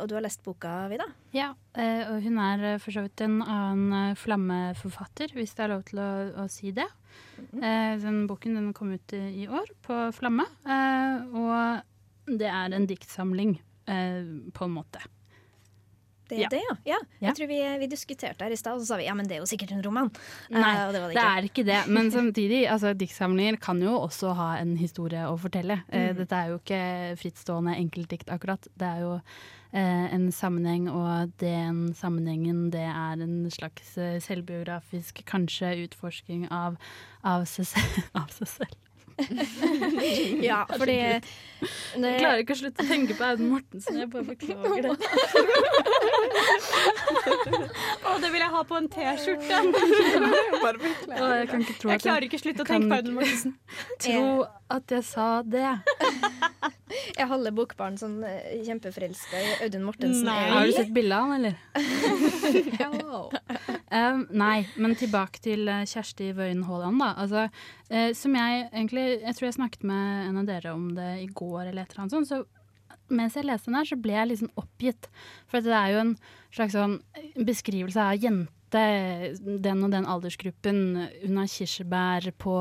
[0.00, 1.10] Og du har lest boka, Vida?
[1.36, 6.00] Ja, og hun er for så vidt en annen flammeforfatter, hvis det er lov til
[6.00, 6.10] å,
[6.46, 6.88] å si det.
[7.60, 10.48] Eh, Den boken den kom ut i, år på Flamme,
[11.34, 11.89] og
[12.38, 13.56] det er en diktsamling
[13.90, 14.22] eh,
[14.54, 15.00] på en måte.
[16.30, 16.48] Det er Ja.
[16.52, 16.74] det, ja.
[16.86, 16.98] ja.
[17.26, 19.34] Jeg tror vi, vi diskuterte her i stad, og så sa vi ja, men det
[19.34, 20.12] er jo sikkert en roman.
[20.54, 23.96] Nei, uh, det var det Det er ikke det, men samtidig, altså diktsamlinger kan jo
[23.98, 25.80] også ha en historie å fortelle.
[25.90, 26.82] Eh, Dette er jo ikke
[27.18, 28.68] frittstående enkeltdikt akkurat.
[28.78, 29.16] Det er jo
[29.72, 36.78] eh, en sammenheng, og den sammenhengen det er en slags eh, selvbiografisk kanskje utforsking av,
[37.26, 38.78] av, seg, se- av seg selv.
[40.50, 41.20] Ja, fordi Jeg
[42.00, 44.94] klarer ikke å slutte å tenke på Audun Mortensen, jeg bare beklager det.
[48.10, 49.58] Å, det vil jeg ha på en T-skjorte!
[51.20, 53.52] Jeg kan ikke tro Jeg klarer ikke å slutte å tenke på Audun Mortensen.
[54.00, 54.24] tro
[54.70, 55.70] at jeg sa det.
[57.16, 60.26] Jeg holder bokbarn sånn eh, kjempeforelska i Audun Mortensen.
[60.28, 60.50] Nei.
[60.52, 61.54] Har du sett bildet av han, eller?
[63.90, 67.10] Um, nei, men tilbake til eh, Kjersti Wøien Haaland, da.
[67.24, 67.48] Altså,
[67.90, 71.26] eh, som jeg egentlig Jeg tror jeg snakket med en av dere om det i
[71.26, 72.30] går, eller et eller annet sånt.
[72.30, 72.44] Så
[73.10, 75.10] mens jeg leste den her, så ble jeg liksom oppgitt.
[75.50, 76.16] For det er jo en
[76.54, 76.98] slags sånn
[77.46, 78.56] beskrivelse av jente.
[78.70, 81.08] Den og den aldersgruppen.
[81.24, 82.54] Hun har kirsebær på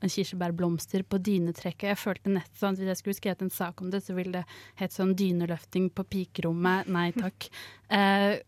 [0.00, 1.90] kirsebærblomster på dynetrekket.
[1.90, 4.40] Jeg følte nett sånn at Hvis jeg skulle skrevet en sak om det, så ville
[4.40, 4.46] det
[4.80, 6.88] hett sånn dyneløfting på pikerommet.
[6.88, 7.50] Nei takk.
[7.92, 8.38] Eh,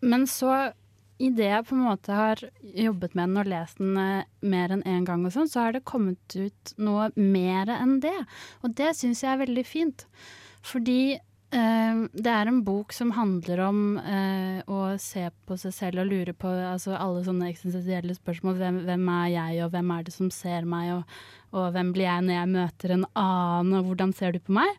[0.00, 0.70] men så
[1.18, 4.84] Idet jeg på en måte har jobbet med den og lest den eh, mer enn
[4.86, 8.18] én en gang, og sånn, så har det kommet ut noe mer enn det.
[8.62, 10.04] Og det syns jeg er veldig fint.
[10.62, 16.04] Fordi eh, det er en bok som handler om eh, å se på seg selv
[16.04, 18.60] og lure på altså, alle sånne eksistensielle spørsmål.
[18.62, 21.18] Hvem, hvem er jeg, og hvem er det som ser meg, og,
[21.50, 24.70] og hvem blir jeg når jeg møter en annen, og hvordan ser du på meg?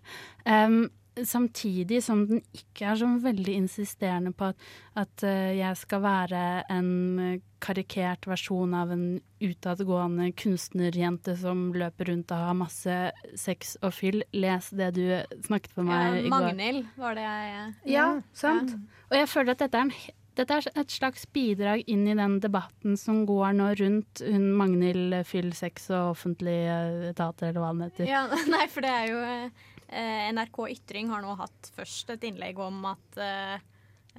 [0.47, 0.86] Um,
[1.27, 4.67] samtidig som den ikke er sånn veldig insisterende på at,
[4.99, 6.91] at eh, jeg skal være en
[7.23, 9.05] eh, karikert versjon av en
[9.43, 12.99] utadgående kunstnerjente som løper rundt og har masse
[13.39, 14.21] sex og fyll.
[14.32, 15.03] Les det du
[15.47, 16.36] snakket for meg i går.
[16.36, 18.77] Magnhild var det jeg Ja, sant.
[19.10, 19.93] Og jeg føler at dette er en,
[20.39, 25.17] dette er et slags bidrag inn i den debatten som går nå rundt hun Magnhild
[25.27, 26.77] Fyll sex og offentlige
[27.10, 28.08] etater, eller hva den heter.
[28.08, 32.60] Ja, nei, for det er jo eh, NRK Ytring har nå hatt først et innlegg
[32.62, 33.60] om at eh,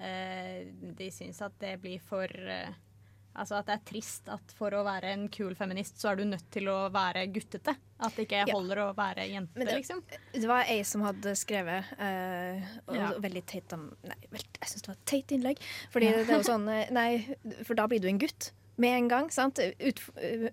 [0.02, 2.70] eh, de syns at det blir for eh,
[3.40, 6.24] Altså at det er trist at for å være en kul feminist, så er du
[6.26, 7.76] nødt til å være guttete.
[8.02, 8.52] At det ikke Ja.
[8.56, 10.02] holder å være jente, det- liksom.
[10.34, 13.12] Det var ei som hadde skrevet eh, og Ja.
[13.22, 15.58] veldig teit om Nei, jeg syns det var et teit innlegg.
[15.92, 18.50] Fordi det er jo sånn eh, Nei, for da blir du en gutt.
[18.80, 19.26] Med en gang.
[19.30, 19.58] sant?
[19.60, 19.98] Ut,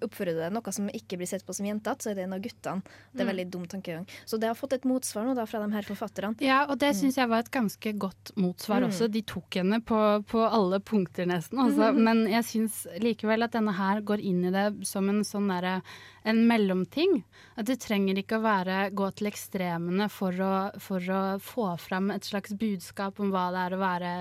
[0.03, 2.33] oppfører du deg noe som ikke blir sett på som jentete, så er det en
[2.35, 2.83] av guttene.
[3.13, 3.31] Det er Mm.
[3.31, 4.05] veldig dum tankegang.
[4.25, 6.35] Så det har fått et motsvar nå da fra de her forfatterne.
[6.41, 8.89] Ja, og det syns jeg var et ganske godt motsvar Mm.
[8.89, 9.09] også.
[9.11, 11.57] De tok henne på, på alle punkter, nesten.
[11.57, 11.95] Også.
[11.95, 15.81] Men jeg syns likevel at denne her går inn i det som en sånn derre
[16.27, 17.21] en mellomting.
[17.57, 20.51] At du trenger ikke å være gå til ekstremene for å,
[20.83, 24.11] for å få fram et slags budskap om hva det er å være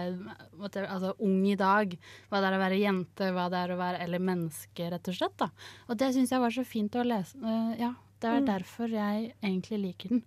[0.86, 1.96] altså, ung i dag.
[2.30, 5.18] Hva det er å være jente, hva det er å være eller menneske, rett og
[5.18, 5.36] slett.
[5.42, 5.50] Da.
[5.90, 7.38] Og det syns jeg var så fint å lese.
[7.42, 7.92] Eh, ja,
[8.22, 8.46] det er Mm.
[8.46, 10.22] derfor jeg egentlig liker den.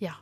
[0.00, 0.14] Ja.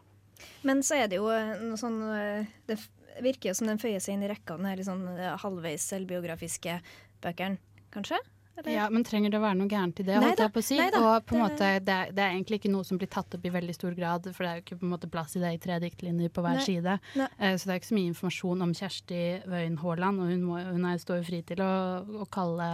[0.63, 2.79] Men så er det jo eh, noe sånn eh, Det
[3.23, 5.05] virker jo som den føyer seg inn i rekka den her sånn
[5.39, 6.81] halvveis selvbiografiske
[7.23, 7.59] bøkene,
[7.95, 8.19] kanskje?
[8.57, 8.71] Eller?
[8.71, 10.77] Ja, men trenger det å være noe gærent i det, Nei da, si?
[10.79, 13.11] nei da, og på en måte, det, er, det er egentlig ikke noe som blir
[13.11, 15.35] tatt opp i veldig stor grad, for det er jo ikke på en måte plass
[15.35, 16.99] i det i tre diktlinjer på hver Nei, side.
[17.19, 17.31] nei.
[17.41, 20.61] Uh, så det er ikke så mye informasjon om Kjersti Wøien Haaland, og hun, må,
[20.71, 21.73] hun er, står jo fri til å,
[22.23, 22.71] å kalle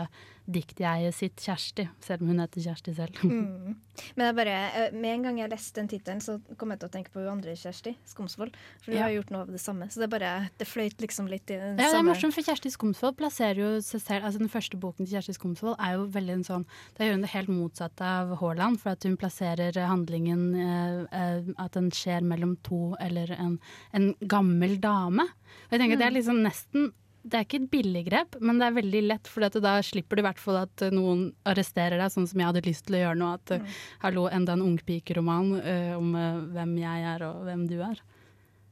[0.52, 3.20] diktjeget sitt Kjersti, selv om hun heter Kjersti selv.
[3.24, 3.76] Mm.
[4.16, 6.88] Men jeg bare, eh, med en gang jeg leste den tittelen, så kom jeg til
[6.88, 8.54] å tenke på hun andre Kjersti Skomsvold.
[8.80, 9.02] For hun Ja.
[9.08, 9.88] har gjort noe av det samme.
[9.92, 12.70] Så det bare, det fløyt liksom litt i den Ja, det er morsomt, for Kjersti
[12.72, 16.34] Skomsvold plasserer jo seg selv Altså Den første boken til Kjersti Skomsvold er jo veldig
[16.38, 19.86] en sånn Da gjør hun det helt motsatte av Haaland, for at hun plasserer eh,
[19.90, 23.58] handlingen eh, eh, At den skjer mellom to eller en,
[23.92, 25.28] en gammel dame.
[25.68, 28.66] Og jeg tenker Det er liksom nesten det er ikke et billig grep, men det
[28.66, 32.12] er veldig lett, for da slipper du i hvert fall at eh, noen arresterer deg,
[32.14, 33.32] sånn som jeg hadde lyst til å gjøre nå.
[33.36, 33.66] At mm.
[34.06, 38.00] hallo, enda en ungpikeroman uh, om uh, hvem jeg er og hvem du er.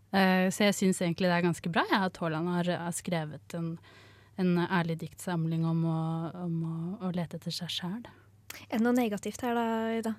[0.09, 3.59] Uh, så jeg syns egentlig det er ganske bra ja, at Haaland har, har skrevet
[3.59, 3.75] en,
[4.41, 5.99] en ærlig diktsamling om å,
[6.47, 8.09] om å, å lete etter seg sjæl.
[8.65, 10.17] Er det noe negativt her, da, Ida?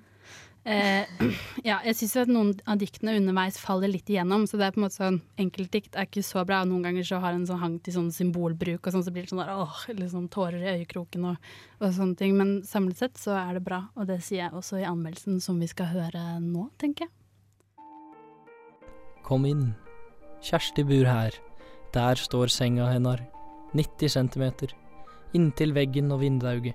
[0.64, 1.08] Eh,
[1.68, 4.46] ja, jeg syns at noen av diktene underveis faller litt igjennom.
[4.48, 6.60] Så det er på en måte sånn enkeltdikt er ikke så bra.
[6.62, 9.26] og Noen ganger så har en sånn hang til sånn symbolbruk, og sånn så blir
[9.26, 12.36] det sånn der, åh, liksom tårer i øyekroken og, og sånne ting.
[12.38, 15.60] Men samlet sett så er det bra, og det sier jeg også i anmeldelsen som
[15.60, 17.14] vi skal høre nå, tenker jeg.
[19.26, 19.70] Kom inn.
[20.42, 21.34] Kjersti bor her.
[21.94, 23.22] Der står senga hennar.
[23.76, 24.72] 90 centimeter.
[25.36, 26.74] Inntil veggen og vindauget.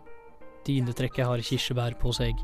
[0.66, 2.40] Dynetrekket har kirsebær på seg.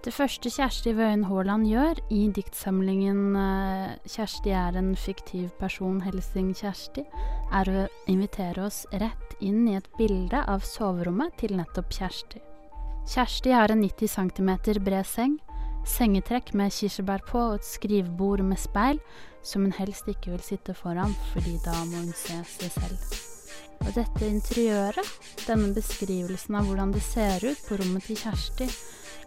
[0.00, 6.54] Det første Kjersti Wøien Haaland gjør i diktsamlingen eh, 'Kjersti er en fiktiv person, Helsing
[6.56, 7.04] Kjersti',
[7.52, 12.40] er å invitere oss rett inn i et bilde av soverommet til nettopp Kjersti.
[13.12, 15.34] Kjersti har en 90 cm bred seng,
[15.84, 19.02] sengetrekk med kirsebær på og et skrivebord med speil
[19.44, 23.04] som hun helst ikke vil sitte foran, fordi da må hun se seg selv.
[23.84, 25.12] Og dette interiøret,
[25.44, 28.70] denne beskrivelsen av hvordan det ser ut på rommet til Kjersti,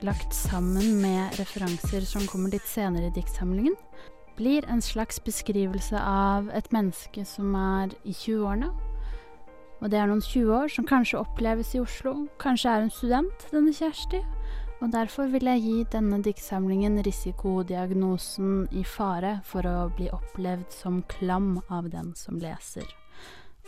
[0.02, 3.76] lagt sammen med referanser som kommer litt senere i diktsamlingen,
[4.38, 8.72] blir en slags beskrivelse av et menneske som er i 20-årene.
[9.84, 13.48] Og det er noen 20 år som kanskje oppleves i Oslo, kanskje er hun student,
[13.52, 14.24] denne Kjersti.
[14.82, 21.04] Og derfor vil jeg gi denne diktsamlingen risikodiagnosen i fare for å bli opplevd som
[21.12, 22.88] klam av den som leser.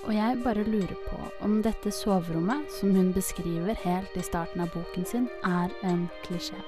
[0.03, 4.73] Og jeg bare lurer på om dette soverommet, som hun beskriver helt i starten av
[4.75, 6.59] boken sin, er en klisjé.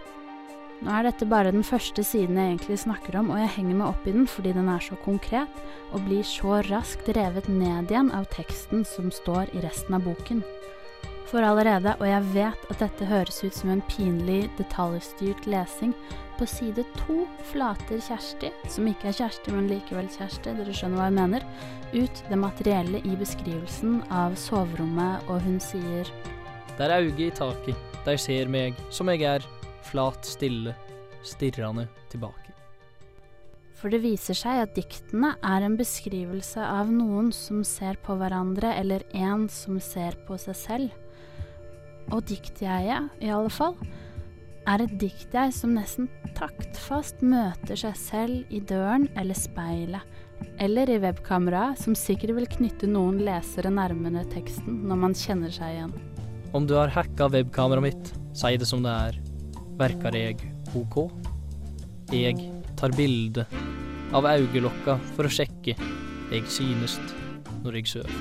[0.78, 3.88] Nå er dette bare den første siden jeg egentlig snakker om, og jeg henger meg
[3.90, 5.62] opp i den fordi den er så konkret,
[5.92, 10.44] og blir så raskt revet ned igjen av teksten som står i resten av boken.
[11.28, 15.92] For allerede, og jeg vet at dette høres ut som en pinlig detaljstyrt lesing,
[16.38, 21.08] på side to flater Kjersti, som ikke er Kjersti, men likevel Kjersti, dere skjønner hva
[21.10, 21.46] jeg mener,
[21.98, 26.08] ut det materielle i beskrivelsen av soverommet, og hun sier
[26.78, 27.96] Der er auget i taket.
[28.06, 29.48] De ser meg som jeg er,
[29.84, 30.76] flat, stille,
[31.26, 32.54] stirrende tilbake.
[33.78, 38.72] For det viser seg at diktene er en beskrivelse av noen som ser på hverandre,
[38.80, 40.96] eller en som ser på seg selv.
[42.16, 43.76] Og diktjeget, i alle fall,
[44.68, 50.04] er et diktjeg som nesten taktfast møter seg selv i døren eller speilet,
[50.62, 55.76] eller i webkameraet, som sikkert vil knytte noen lesere nærmere teksten når man kjenner seg
[55.76, 55.96] igjen.
[56.56, 59.20] Om du har hacka webkameraet mitt, si det som det er.
[59.78, 60.40] Verkar jeg
[60.78, 61.08] OK?
[62.14, 62.40] Jeg
[62.80, 63.44] tar bilde
[64.16, 65.76] av augelokka for å sjekke
[66.32, 67.16] jeg synest
[67.64, 68.20] når jeg sover.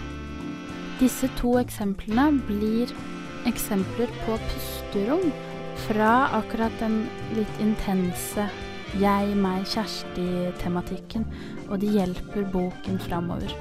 [1.01, 2.91] Disse to eksemplene blir
[3.49, 5.31] eksempler på pusterom
[5.87, 7.05] fra akkurat den
[7.37, 8.47] litt intense
[8.97, 11.27] jeg, meg, Kjersti-tematikken,
[11.69, 13.53] og de hjelper boken framover.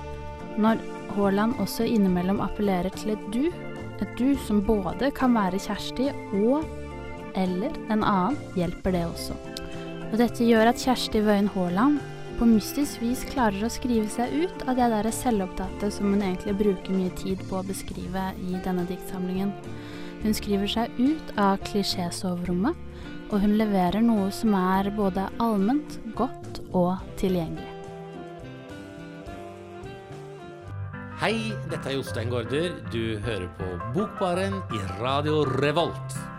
[0.62, 0.80] Når
[1.16, 3.50] Haaland også innimellom appellerer til et du,
[4.00, 6.64] et du som både kan være Kjersti og
[7.36, 9.36] eller en annen, hjelper det også.
[10.12, 12.00] Og dette gjør at Kjersti Wøien Haaland
[12.40, 16.56] på mystisk vis klarer å skrive seg ut av det der selvopptatte som hun egentlig
[16.60, 19.54] bruker mye tid på å beskrive i denne diktsamlingen.
[20.24, 22.76] Hun skriver seg ut av klisjésoverommet,
[23.32, 27.72] og hun leverer noe som er både allment, godt og tilgjengelig.
[31.22, 31.36] Hei,
[31.72, 32.76] dette er Jostein Gaarder.
[32.92, 36.35] Du hører på Bokbaren i Radio Revolt.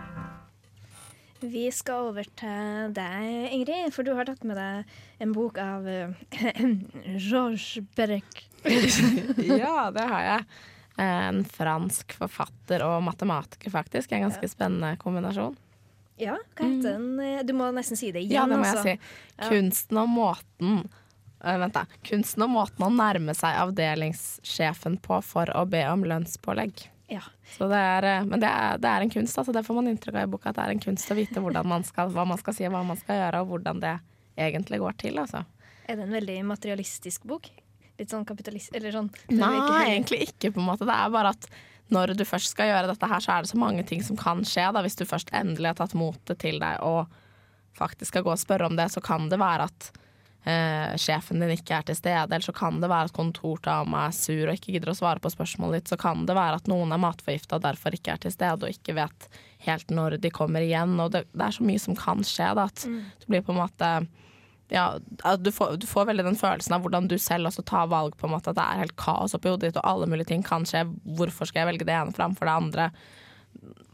[1.39, 5.85] Vi skal over til deg, Ingrid, for du har tatt med deg en bok av
[5.85, 6.15] uh,
[7.27, 8.41] Georges Berec.
[9.61, 10.47] ja, det har jeg.
[10.97, 14.15] En fransk forfatter og matematiker, faktisk.
[14.17, 15.53] En ganske spennende kombinasjon.
[16.17, 17.19] Ja, hva heter den?
[17.21, 18.39] Eh, Du må nesten si det igjen.
[18.39, 18.95] Ja, det må jeg si.
[18.97, 19.49] si.
[19.51, 21.85] Kunsten og måten uh, Vent, da.
[22.07, 26.87] Kunsten og måten å nærme seg avdelingssjefen på for å be om lønnspålegg.
[27.57, 29.53] Det er, eh, men det er, det er en kunst, altså.
[29.55, 30.51] Det får man inntrykk av i boka.
[30.51, 32.99] At det er en kunst å vite man skal, hva man skal si hva man
[32.99, 33.95] skal gjøre, og hvordan det
[34.37, 35.21] egentlig går til.
[35.23, 35.43] Altså.
[35.87, 37.49] Er det en veldig materialistisk bok?
[37.97, 38.75] Litt sånn kapitalist...
[38.77, 40.85] Eller sånn Nei, ikke egentlig ikke, på en måte.
[40.85, 41.47] Det er bare at
[41.93, 44.43] når du først skal gjøre dette her, så er det så mange ting som kan
[44.45, 44.67] skje.
[44.75, 44.83] Da.
[44.85, 47.07] Hvis du først endelig har tatt motet til deg og
[47.77, 49.89] faktisk skal gå og spørre om det, så kan det være at
[50.45, 54.15] eh, sjefen din ikke er til stede, eller så kan det være at kontordama er
[54.15, 56.93] sur og ikke gidder å svare på spørsmålet ditt, så kan det være at noen
[56.93, 59.27] er matforgifta og derfor ikke er til stede og ikke vet
[59.65, 60.95] helt når de kommer igjen.
[61.01, 63.61] Og det, det er så mye som kan skje, da, at du blir på en
[63.63, 63.91] måte
[64.67, 64.97] ja,
[65.39, 68.27] du, får, du får veldig den følelsen av hvordan du selv også tar valg, på
[68.27, 70.67] en måte at det er helt kaos oppi hodet ditt, og alle mulige ting kan
[70.67, 70.83] skje.
[71.17, 72.89] Hvorfor skal jeg velge det ene framfor det andre?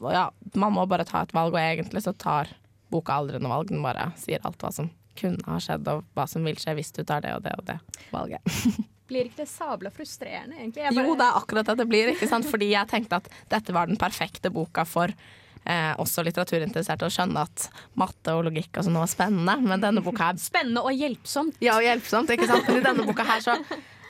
[0.09, 0.25] Ja,
[0.57, 2.49] man må bare ta et valg, og egentlig så tar
[2.93, 3.69] boka aldri noe valg.
[3.69, 6.91] Den bare sier alt hva som kunne ha skjedd, og hva som vil skje hvis
[6.95, 7.77] du tar det og det og det
[8.13, 8.57] valget.
[9.11, 10.87] Blir ikke det sabla frustrerende, egentlig?
[10.87, 11.05] Bare...
[11.05, 12.47] Jo, det er akkurat det det blir, ikke sant?
[12.49, 17.43] fordi jeg tenkte at dette var den perfekte boka for eh, også litteraturinteresserte å skjønne
[17.43, 17.67] at
[17.99, 21.59] matte og logikk og sånn var spennende, men denne boka er Spennende og hjelpsomt.
[21.63, 22.69] Ja, og hjelpsomt, ikke sant?
[22.69, 23.59] Men i denne boka her så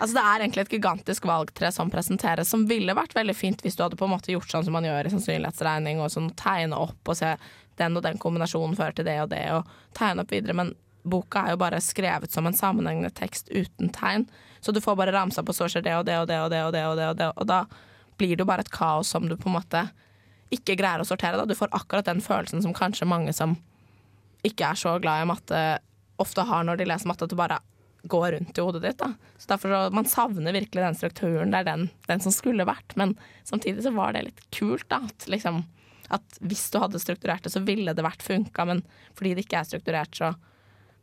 [0.01, 3.77] Altså Det er egentlig et gigantisk valgtre som presenteres, som ville vært veldig fint hvis
[3.77, 6.79] du hadde på en måte gjort sånn som man gjør i sannsynlighetsregning, og sånn tegne
[6.81, 7.29] opp og se
[7.79, 10.57] den og den kombinasjonen fører til det og det, og tegne opp videre.
[10.57, 14.27] Men boka er jo bare skrevet som en sammenhengende tekst uten tegn.
[14.63, 16.61] Så du får bare ramsa på så skjer det og det og det og det
[16.63, 17.63] og det, og det, og det, og da
[18.17, 19.83] blir det jo bare et kaos som du på en måte
[20.53, 21.39] ikke greier å sortere.
[21.39, 21.47] Da.
[21.49, 23.57] Du får akkurat den følelsen som kanskje mange som
[24.45, 25.61] ikke er så glad i matte,
[26.21, 27.59] ofte har når de leser matte, at du bare
[28.11, 28.99] går rundt i hodet ditt.
[28.99, 29.13] Da.
[29.39, 31.51] Så derfor så, Man savner virkelig den strukturen.
[31.51, 32.95] Det er den, den som skulle vært.
[32.99, 33.15] Men
[33.47, 35.01] samtidig så var det litt kult, da.
[35.07, 35.63] At, liksom,
[36.13, 38.83] at hvis du hadde strukturert det, så ville det vært funka, men
[39.15, 40.33] fordi det ikke er strukturert, så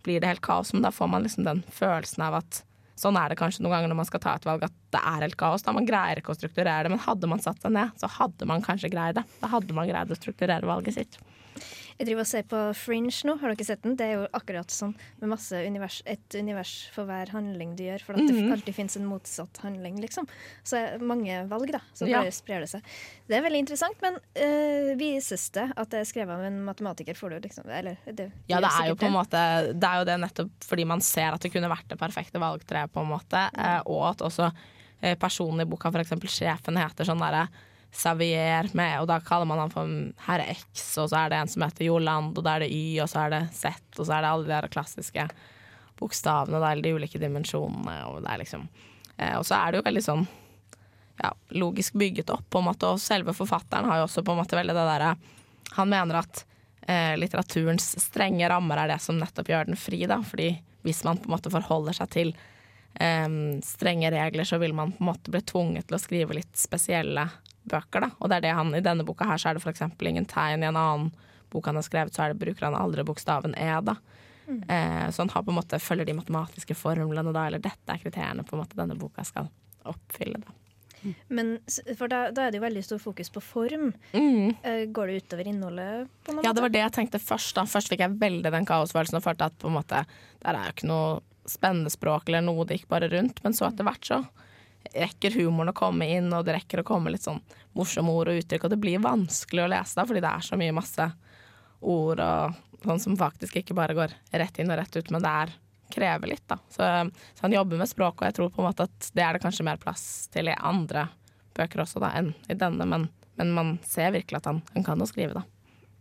[0.07, 0.75] blir det helt kaos.
[0.75, 2.65] Men da får man liksom den følelsen av at
[3.01, 5.23] Sånn er det kanskje noen ganger når man skal ta et valg, at det er
[5.25, 5.63] helt kaos.
[5.65, 8.45] da Man greier ikke å strukturere det, men hadde man satt seg ned, så hadde
[8.45, 9.23] man kanskje greid det.
[9.41, 11.17] Da hadde man greid å strukturere valget sitt.
[12.01, 13.93] Jeg driver og ser på Fringe nå, har dere sett den?
[14.01, 18.01] Det er jo akkurat sånn med masse univers, et univers for hver handling du gjør,
[18.07, 20.25] for at det alltid finnes en motsatt handling, liksom.
[20.65, 21.83] Så er mange valg, da.
[21.93, 22.23] Så Ja.
[22.23, 22.83] bare sprer det seg.
[23.29, 27.15] Det er veldig interessant, men øh, vises det at det er skrevet av en matematiker,
[27.21, 29.45] får du liksom Eller det, Ja, det er jo på en måte
[29.77, 32.91] Det er jo det nettopp fordi man ser at det kunne vært det perfekte valgtreet,
[32.93, 33.83] på en måte, Mm.
[33.87, 34.53] og at også
[35.03, 36.11] eh, personen i boka, f.eks.
[36.33, 37.49] sjefen, heter sånn derre
[37.90, 39.94] Xavier med, og da kaller man han for
[40.29, 43.00] herre X, og så er det en som heter Joland, og da er det Y,
[43.03, 45.24] og så er det Z, og så er det alle de der klassiske
[46.00, 48.68] bokstavene, da, eller de ulike dimensjonene, og det er liksom
[49.16, 50.22] eh, Og så er det jo veldig sånn
[51.20, 54.40] ja, logisk bygget opp, på en måte, og selve forfatteren har jo også på en
[54.40, 55.11] måte veldig det derre
[55.76, 56.44] Han mener at
[56.87, 60.55] eh, litteraturens strenge rammer er det som nettopp gjør den fri, da, fordi
[60.87, 62.33] hvis man på en måte forholder seg til
[63.03, 63.29] eh,
[63.66, 67.29] strenge regler, så vil man på en måte bli tvunget til å skrive litt spesielle
[67.68, 68.11] bøker, da.
[68.18, 70.64] Og det er det han i denne boka her, så er det eksempel ingen tegn.
[70.64, 71.11] I en annen
[71.51, 73.97] bok han har skrevet, så er det, bruker han aldri bokstaven E, da.
[74.51, 78.03] Eh, så han har på en måte følger de matematiske formlene, da, eller dette er
[78.03, 79.51] kriteriene på en måte denne boka skal
[79.89, 80.57] oppfylle, da.
[81.32, 81.55] Men
[81.97, 83.87] for da, da er det jo veldig stor fokus på form.
[84.12, 84.51] Mm.
[84.61, 86.11] Eh, går det utover innholdet?
[86.26, 87.55] på noen Ja, det var det jeg tenkte først.
[87.57, 90.03] da Først fikk jeg veldig den kaosfølelsen og følte at på en måte
[90.45, 93.41] der er jo ikke noe spennende språk eller noe, det gikk bare rundt.
[93.45, 94.20] Men så etter hvert så
[94.95, 97.41] rekker humoren å komme inn, og det rekker å komme litt sånn
[97.78, 98.66] morsomme ord og uttrykk.
[98.66, 101.11] Og det blir vanskelig å lese da, fordi det er så mye masse
[101.81, 105.35] ord og sånn som faktisk ikke bare går rett inn og rett ut, men det
[105.45, 105.55] er
[105.91, 106.59] krever litt, da.
[106.70, 106.87] Så,
[107.35, 109.43] så han jobber med språk, og jeg tror på en måte at det er det
[109.43, 111.09] kanskje mer plass til i andre
[111.57, 113.09] bøker også, da, enn i denne, men,
[113.41, 115.45] men man ser virkelig at han, han kan jo skrive, da.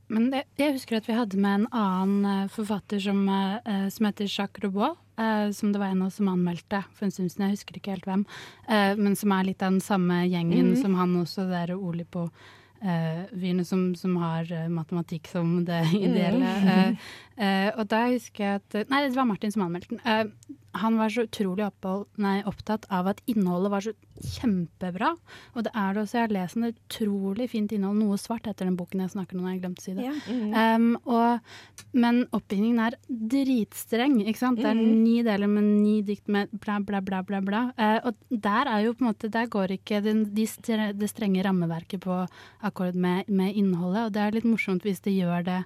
[0.09, 4.07] Men det, jeg husker at vi hadde med en annen eh, forfatter som, eh, som
[4.07, 7.30] heter Jacques Robot, eh, som det var en av oss som anmeldte for en stund
[7.34, 8.24] siden, jeg husker ikke helt hvem,
[8.70, 10.82] eh, men som er litt av den samme gjengen Mhm.
[10.82, 12.30] som han også, det er Oli på
[12.82, 16.53] eh, Vyene, som, som har eh, matematikk som det ideelle.
[16.63, 20.34] Eh, eh, og da husker jeg at Nei, det var Martin som anmeldte den.
[20.76, 25.15] Han var så utrolig opphold, nei, opptatt av at innholdet var så kjempebra.
[25.55, 26.17] Og det er det også.
[26.20, 27.97] Jeg har lest en utrolig fint innhold.
[27.97, 30.05] Noe svart etter den boken jeg snakker om, jeg glemte å si det.
[30.05, 30.76] Ja.
[30.76, 31.39] Um, og,
[31.93, 34.20] men oppbyggingen er dritstreng.
[34.28, 34.59] ikke sant?
[34.61, 35.03] Det er Mhm.
[35.03, 37.41] ni deler med ni dikt med bla, bla, bla, bla.
[37.41, 37.61] bla.
[37.78, 41.09] Uh, og der er jo på en måte, der går ikke den, de stre, det
[41.09, 42.28] strenge rammeverket på
[42.63, 44.05] akkord med, med innholdet.
[44.05, 45.63] Og det er litt morsomt hvis det gjør det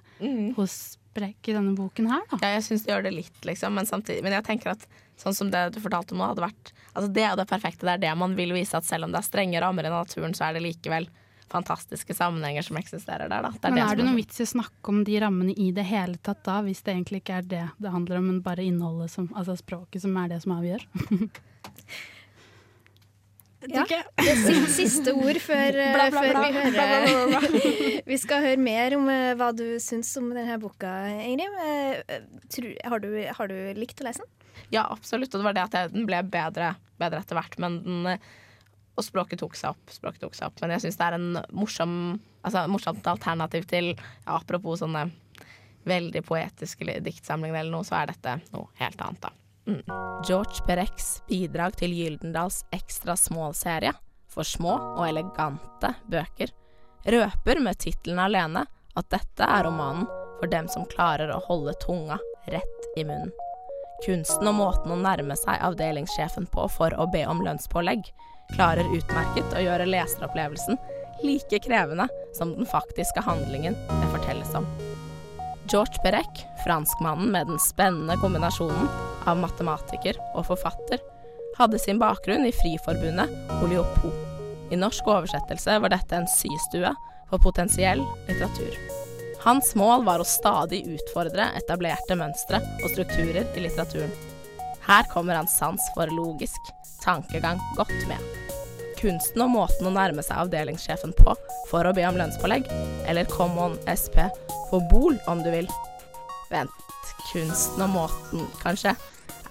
[0.56, 2.38] hos Brekk i denne boken her, da.
[2.42, 4.86] Ja, jeg syns det gjør det litt, liksom, men samtidig Men jeg tenker at
[5.20, 7.86] sånn som det du fortalte om nå, hadde vært Altså, det er jo det perfekte.
[7.86, 10.34] Det er det man vil vise, at selv om det er strenge rammer i naturen,
[10.34, 11.08] så er det likevel
[11.50, 13.50] fantastiske sammenhenger som eksisterer der, da.
[13.52, 15.84] Det Men det er det noen vits i å snakke om de rammene i det
[15.86, 19.12] hele tatt da, hvis det egentlig ikke er det det handler om, men bare innholdet,
[19.12, 20.86] som, altså språket, som er det som avgjør?
[23.72, 23.84] Ja.
[23.88, 27.70] Det er siste ord før, eh, Bla, bla, før vi hører Bla, bla.
[28.12, 30.90] Vi skal høre mer om eh, hva du syns om denne boka,
[31.24, 31.58] Ingrid.
[31.64, 32.18] Eh,
[32.52, 33.08] tru- Har du,
[33.38, 34.32] har du likt å lese den?
[34.74, 35.32] Ja, absolutt.
[35.34, 37.56] Og det var det at jeg, den ble bedre, bedre etter hvert.
[37.62, 38.12] Men den,
[38.94, 39.90] og språket tok seg opp.
[39.90, 40.60] Språket tok seg opp.
[40.62, 41.94] Men jeg syns det er en morsom,
[42.46, 45.08] altså, morsomt alternativ til ja, Apropos sånne
[45.88, 49.32] veldig poetiske diktsamlinger eller noe, så er dette noe helt annet, da.
[49.66, 49.82] Mm.
[50.28, 53.94] George Perecks bidrag til Gyldendals Ekstra Small-serie
[54.28, 56.52] for små og elegante bøker
[57.04, 60.06] røper med tittelen alene at dette er romanen
[60.40, 62.18] for dem som klarer å holde tunga
[62.52, 63.32] rett i munnen.
[64.04, 68.02] Kunsten og måten å nærme seg avdelingssjefen på for å be om lønnspålegg,
[68.52, 70.76] klarer utmerket å gjøre leseropplevelsen
[71.24, 74.66] like krevende som den faktiske handlingen det fortelles om.
[75.70, 78.90] George Perec, franskmannen med den spennende kombinasjonen
[79.30, 81.02] av matematiker og forfatter,
[81.58, 83.30] hadde sin bakgrunn i Friforbundet
[83.62, 84.10] Oliopo.
[84.72, 86.90] I norsk oversettelse var dette en systue
[87.30, 88.76] for potensiell litteratur.
[89.44, 94.12] Hans mål var å stadig utfordre etablerte mønstre og strukturer i litteraturen.
[94.84, 96.72] Her kommer hans sans for logisk
[97.04, 98.20] tankegang godt med.
[99.00, 101.34] Kunsten og måten å nærme seg avdelingssjefen på
[101.68, 102.68] for å be om lønnspålegg,
[103.04, 104.16] eller come on SP
[104.70, 105.68] for bol om du vil.
[106.48, 106.72] Vent,
[107.30, 108.94] kunsten og måten, kanskje,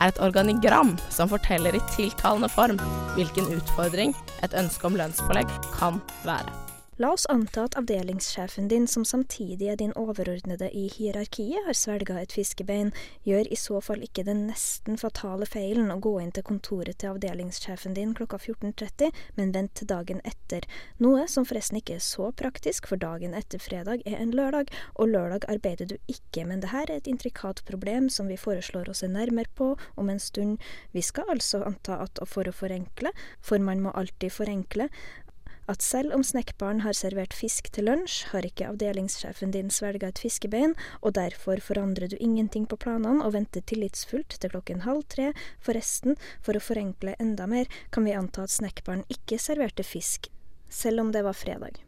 [0.04, 2.82] er et organigram som forteller i tiltalende form
[3.16, 4.12] hvilken utfordring
[4.43, 6.62] et ønske om lønnspålegg kan være.
[7.02, 12.20] La oss anta at avdelingssjefen din, som samtidig er din overordnede i hierarkiet, har svelga
[12.22, 12.91] et fiskebein.
[13.26, 17.16] Gjør i så fall ikke den nesten fatale feilen å gå inn til kontoret til
[17.16, 20.68] avdelingssjefen din klokka 14.30, men vent til dagen etter.
[21.02, 25.10] Noe som forresten ikke er så praktisk, for dagen etter fredag er en lørdag, og
[25.16, 28.98] lørdag arbeider du ikke, men det her er et intrikat problem som vi foreslår å
[29.02, 30.62] se nærmere på om en stund.
[30.94, 33.10] Vi skal altså anta at for å forenkle,
[33.41, 34.91] for man må alltid forenkle,
[35.72, 40.22] at selv om snekkbaren har servert fisk til lunsj, har ikke avdelingssjefen din svelga et
[40.24, 45.32] fiskebein, og derfor forandrer du ingenting på planene og venter tillitsfullt til klokken halv tre.
[45.64, 50.30] Forresten, for å forenkle enda mer, kan vi anta at snekkbaren ikke serverte fisk,
[50.70, 51.80] selv om det var fredag.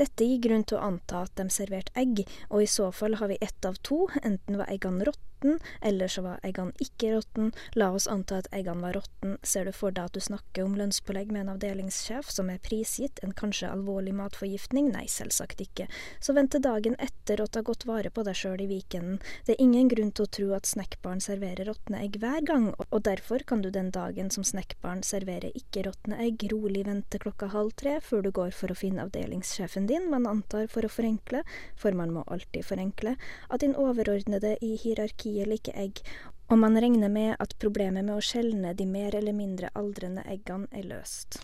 [0.00, 3.28] Dette gir grunn til å anta at de serverte egg, og i så fall har
[3.28, 5.04] vi ett av to, enten var eggene
[5.40, 7.52] råtten, eller så var eggene ikke råtten.
[7.74, 9.38] La oss anta at eggene var råtten.
[9.42, 13.20] Ser du for deg at du snakker om lønnspålegg med en avdelingssjef som er prisgitt
[13.22, 14.90] en kanskje alvorlig matforgiftning?
[14.92, 15.88] Nei, selvsagt ikke.
[16.20, 19.20] Så vent til dagen etter å ta godt vare på deg sjøl i weekenden.
[19.46, 23.02] Det er ingen grunn til å tro at snekkbaren serverer råtne egg hver gang, og
[23.04, 27.98] derfor kan du den dagen som snekkbaren serverer ikke-råtne egg, rolig vente klokka halv tre
[28.04, 31.42] før du går for å finne avdelingssjefen din, man antar for å forenkle,
[31.78, 33.16] for man må alltid forenkle,
[33.48, 36.02] at din overordnede i hierarkiet liker egg,
[36.50, 40.66] og man regner med at problemet med å skjelne de mer eller mindre aldrende eggene
[40.74, 41.38] er løst.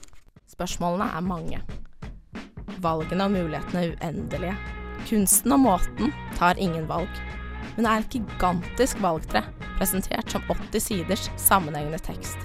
[0.50, 1.60] Spørsmålene er mange.
[2.82, 4.56] Valgene og mulighetene er uendelige.
[5.06, 7.22] Kunsten og måten tar ingen valg,
[7.76, 9.44] men det er et gigantisk valgtre
[9.76, 12.38] presentert som 80 siders sammenhengende tekst.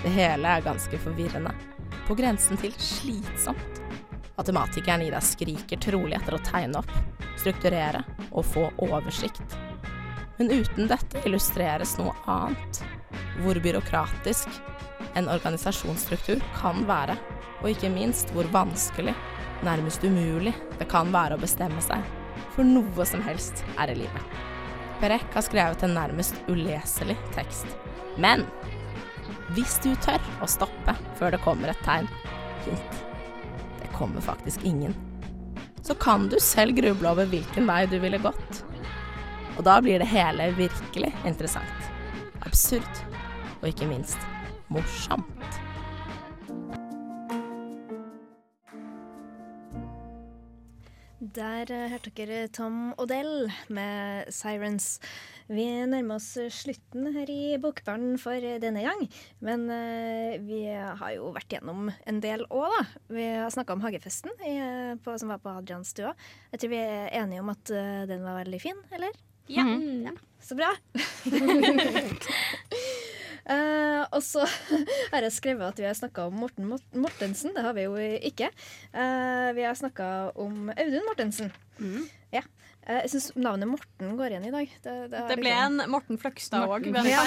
[0.00, 1.52] Det hele er ganske forvirrende,
[2.08, 3.82] på grensen til slitsomt.
[4.40, 6.94] Matematikeren i deg skriker trolig etter å tegne opp,
[7.38, 9.69] strukturere og få oversikt.
[10.40, 12.78] Men uten dette illustreres noe annet.
[13.44, 14.48] Hvor byråkratisk
[15.18, 17.18] en organisasjonsstruktur kan være,
[17.60, 19.12] og ikke minst hvor vanskelig,
[19.60, 22.00] nærmest umulig, det kan være å bestemme seg
[22.54, 24.32] for noe som helst her i livet.
[25.02, 27.68] Perek har skrevet en nærmest uleselig tekst.
[28.16, 28.46] Men
[29.52, 32.08] hvis du tør å stoppe før det kommer et tegn,
[32.64, 32.98] hint,
[33.92, 34.96] kommer faktisk ingen.
[35.84, 38.64] Så kan du selv gruble over hvilken vei du ville gått.
[39.60, 41.88] Og da blir det hele virkelig interessant.
[42.48, 43.02] Absurd.
[43.60, 44.16] Og ikke minst
[44.72, 45.58] morsomt.
[51.20, 54.96] Der eh, hørte dere Tom Odell med 'Sirens'.
[55.52, 59.04] Vi nærmer oss slutten her i Bokbarn for denne gang.
[59.44, 62.84] Men eh, vi har jo vært gjennom en del òg, da.
[63.12, 64.56] Vi har snakka om hagefesten i,
[65.04, 66.16] på, som var på Adrianstua.
[66.54, 69.26] Jeg tror vi er enige om at eh, den var veldig fin, eller?
[69.50, 69.64] Ja.
[70.06, 70.70] Ja, så bra.
[73.50, 74.44] Uh, og så
[75.12, 77.54] har jeg skrevet at vi har snakka om Morten Mort Mortensen.
[77.56, 78.52] Det har vi jo ikke.
[78.94, 81.50] Uh, vi har snakka om Audun Mortensen.
[82.30, 82.44] Ja.
[82.90, 84.70] Eh, jeg syns navnet Morten går igjen i dag.
[84.82, 87.22] Det, det, Det ble liksom- en Morten Fløgstad òg, Ja.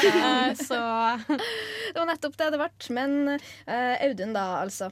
[0.59, 0.79] så
[1.93, 2.69] Det var nettopp det det ble.
[2.95, 4.91] Men uh, Audun, da, altså.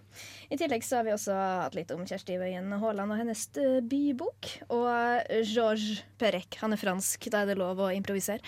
[0.49, 3.79] I tillegg så har vi også hatt litt om Kjersti Wøien Haaland og hennes eh,
[3.81, 4.51] bybok.
[4.69, 6.59] Og eh, Georges Perec.
[6.61, 8.39] Han er fransk, da er det lov å improvisere.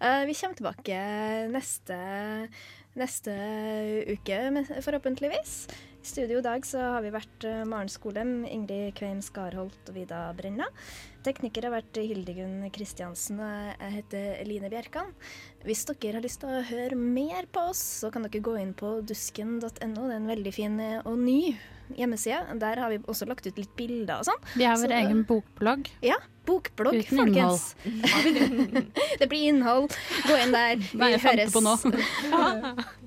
[0.00, 1.02] Uh, vi kommer tilbake
[1.52, 1.98] neste,
[2.96, 3.36] neste
[4.16, 4.40] uke,
[4.86, 5.58] forhåpentligvis.
[6.06, 9.96] I studio i dag så har vi vært uh, Maren Skolem, Ingrid Kveim Skarholt og
[9.96, 10.68] Vida Brenna.
[11.26, 15.10] Tekniker har vært Hildegunn Kristiansen, jeg heter Eline Bjerkan.
[15.66, 18.70] Hvis dere har lyst til å høre mer på oss, så kan dere gå inn
[18.78, 19.66] på dusken.no.
[19.66, 21.56] Det er en veldig fin eh, og ny
[21.98, 22.54] hjemmeside.
[22.62, 24.46] Der har vi også lagt ut litt bilder og sånn.
[24.54, 25.90] Vi har vår så, egen bokblogg.
[26.06, 27.72] Ja, bokblogg, Uten folkens.
[29.24, 29.90] det blir innhold.
[30.30, 30.86] Gå inn der.
[30.94, 31.74] Hva er Vi jeg fant på nå?
[31.82, 32.94] høres.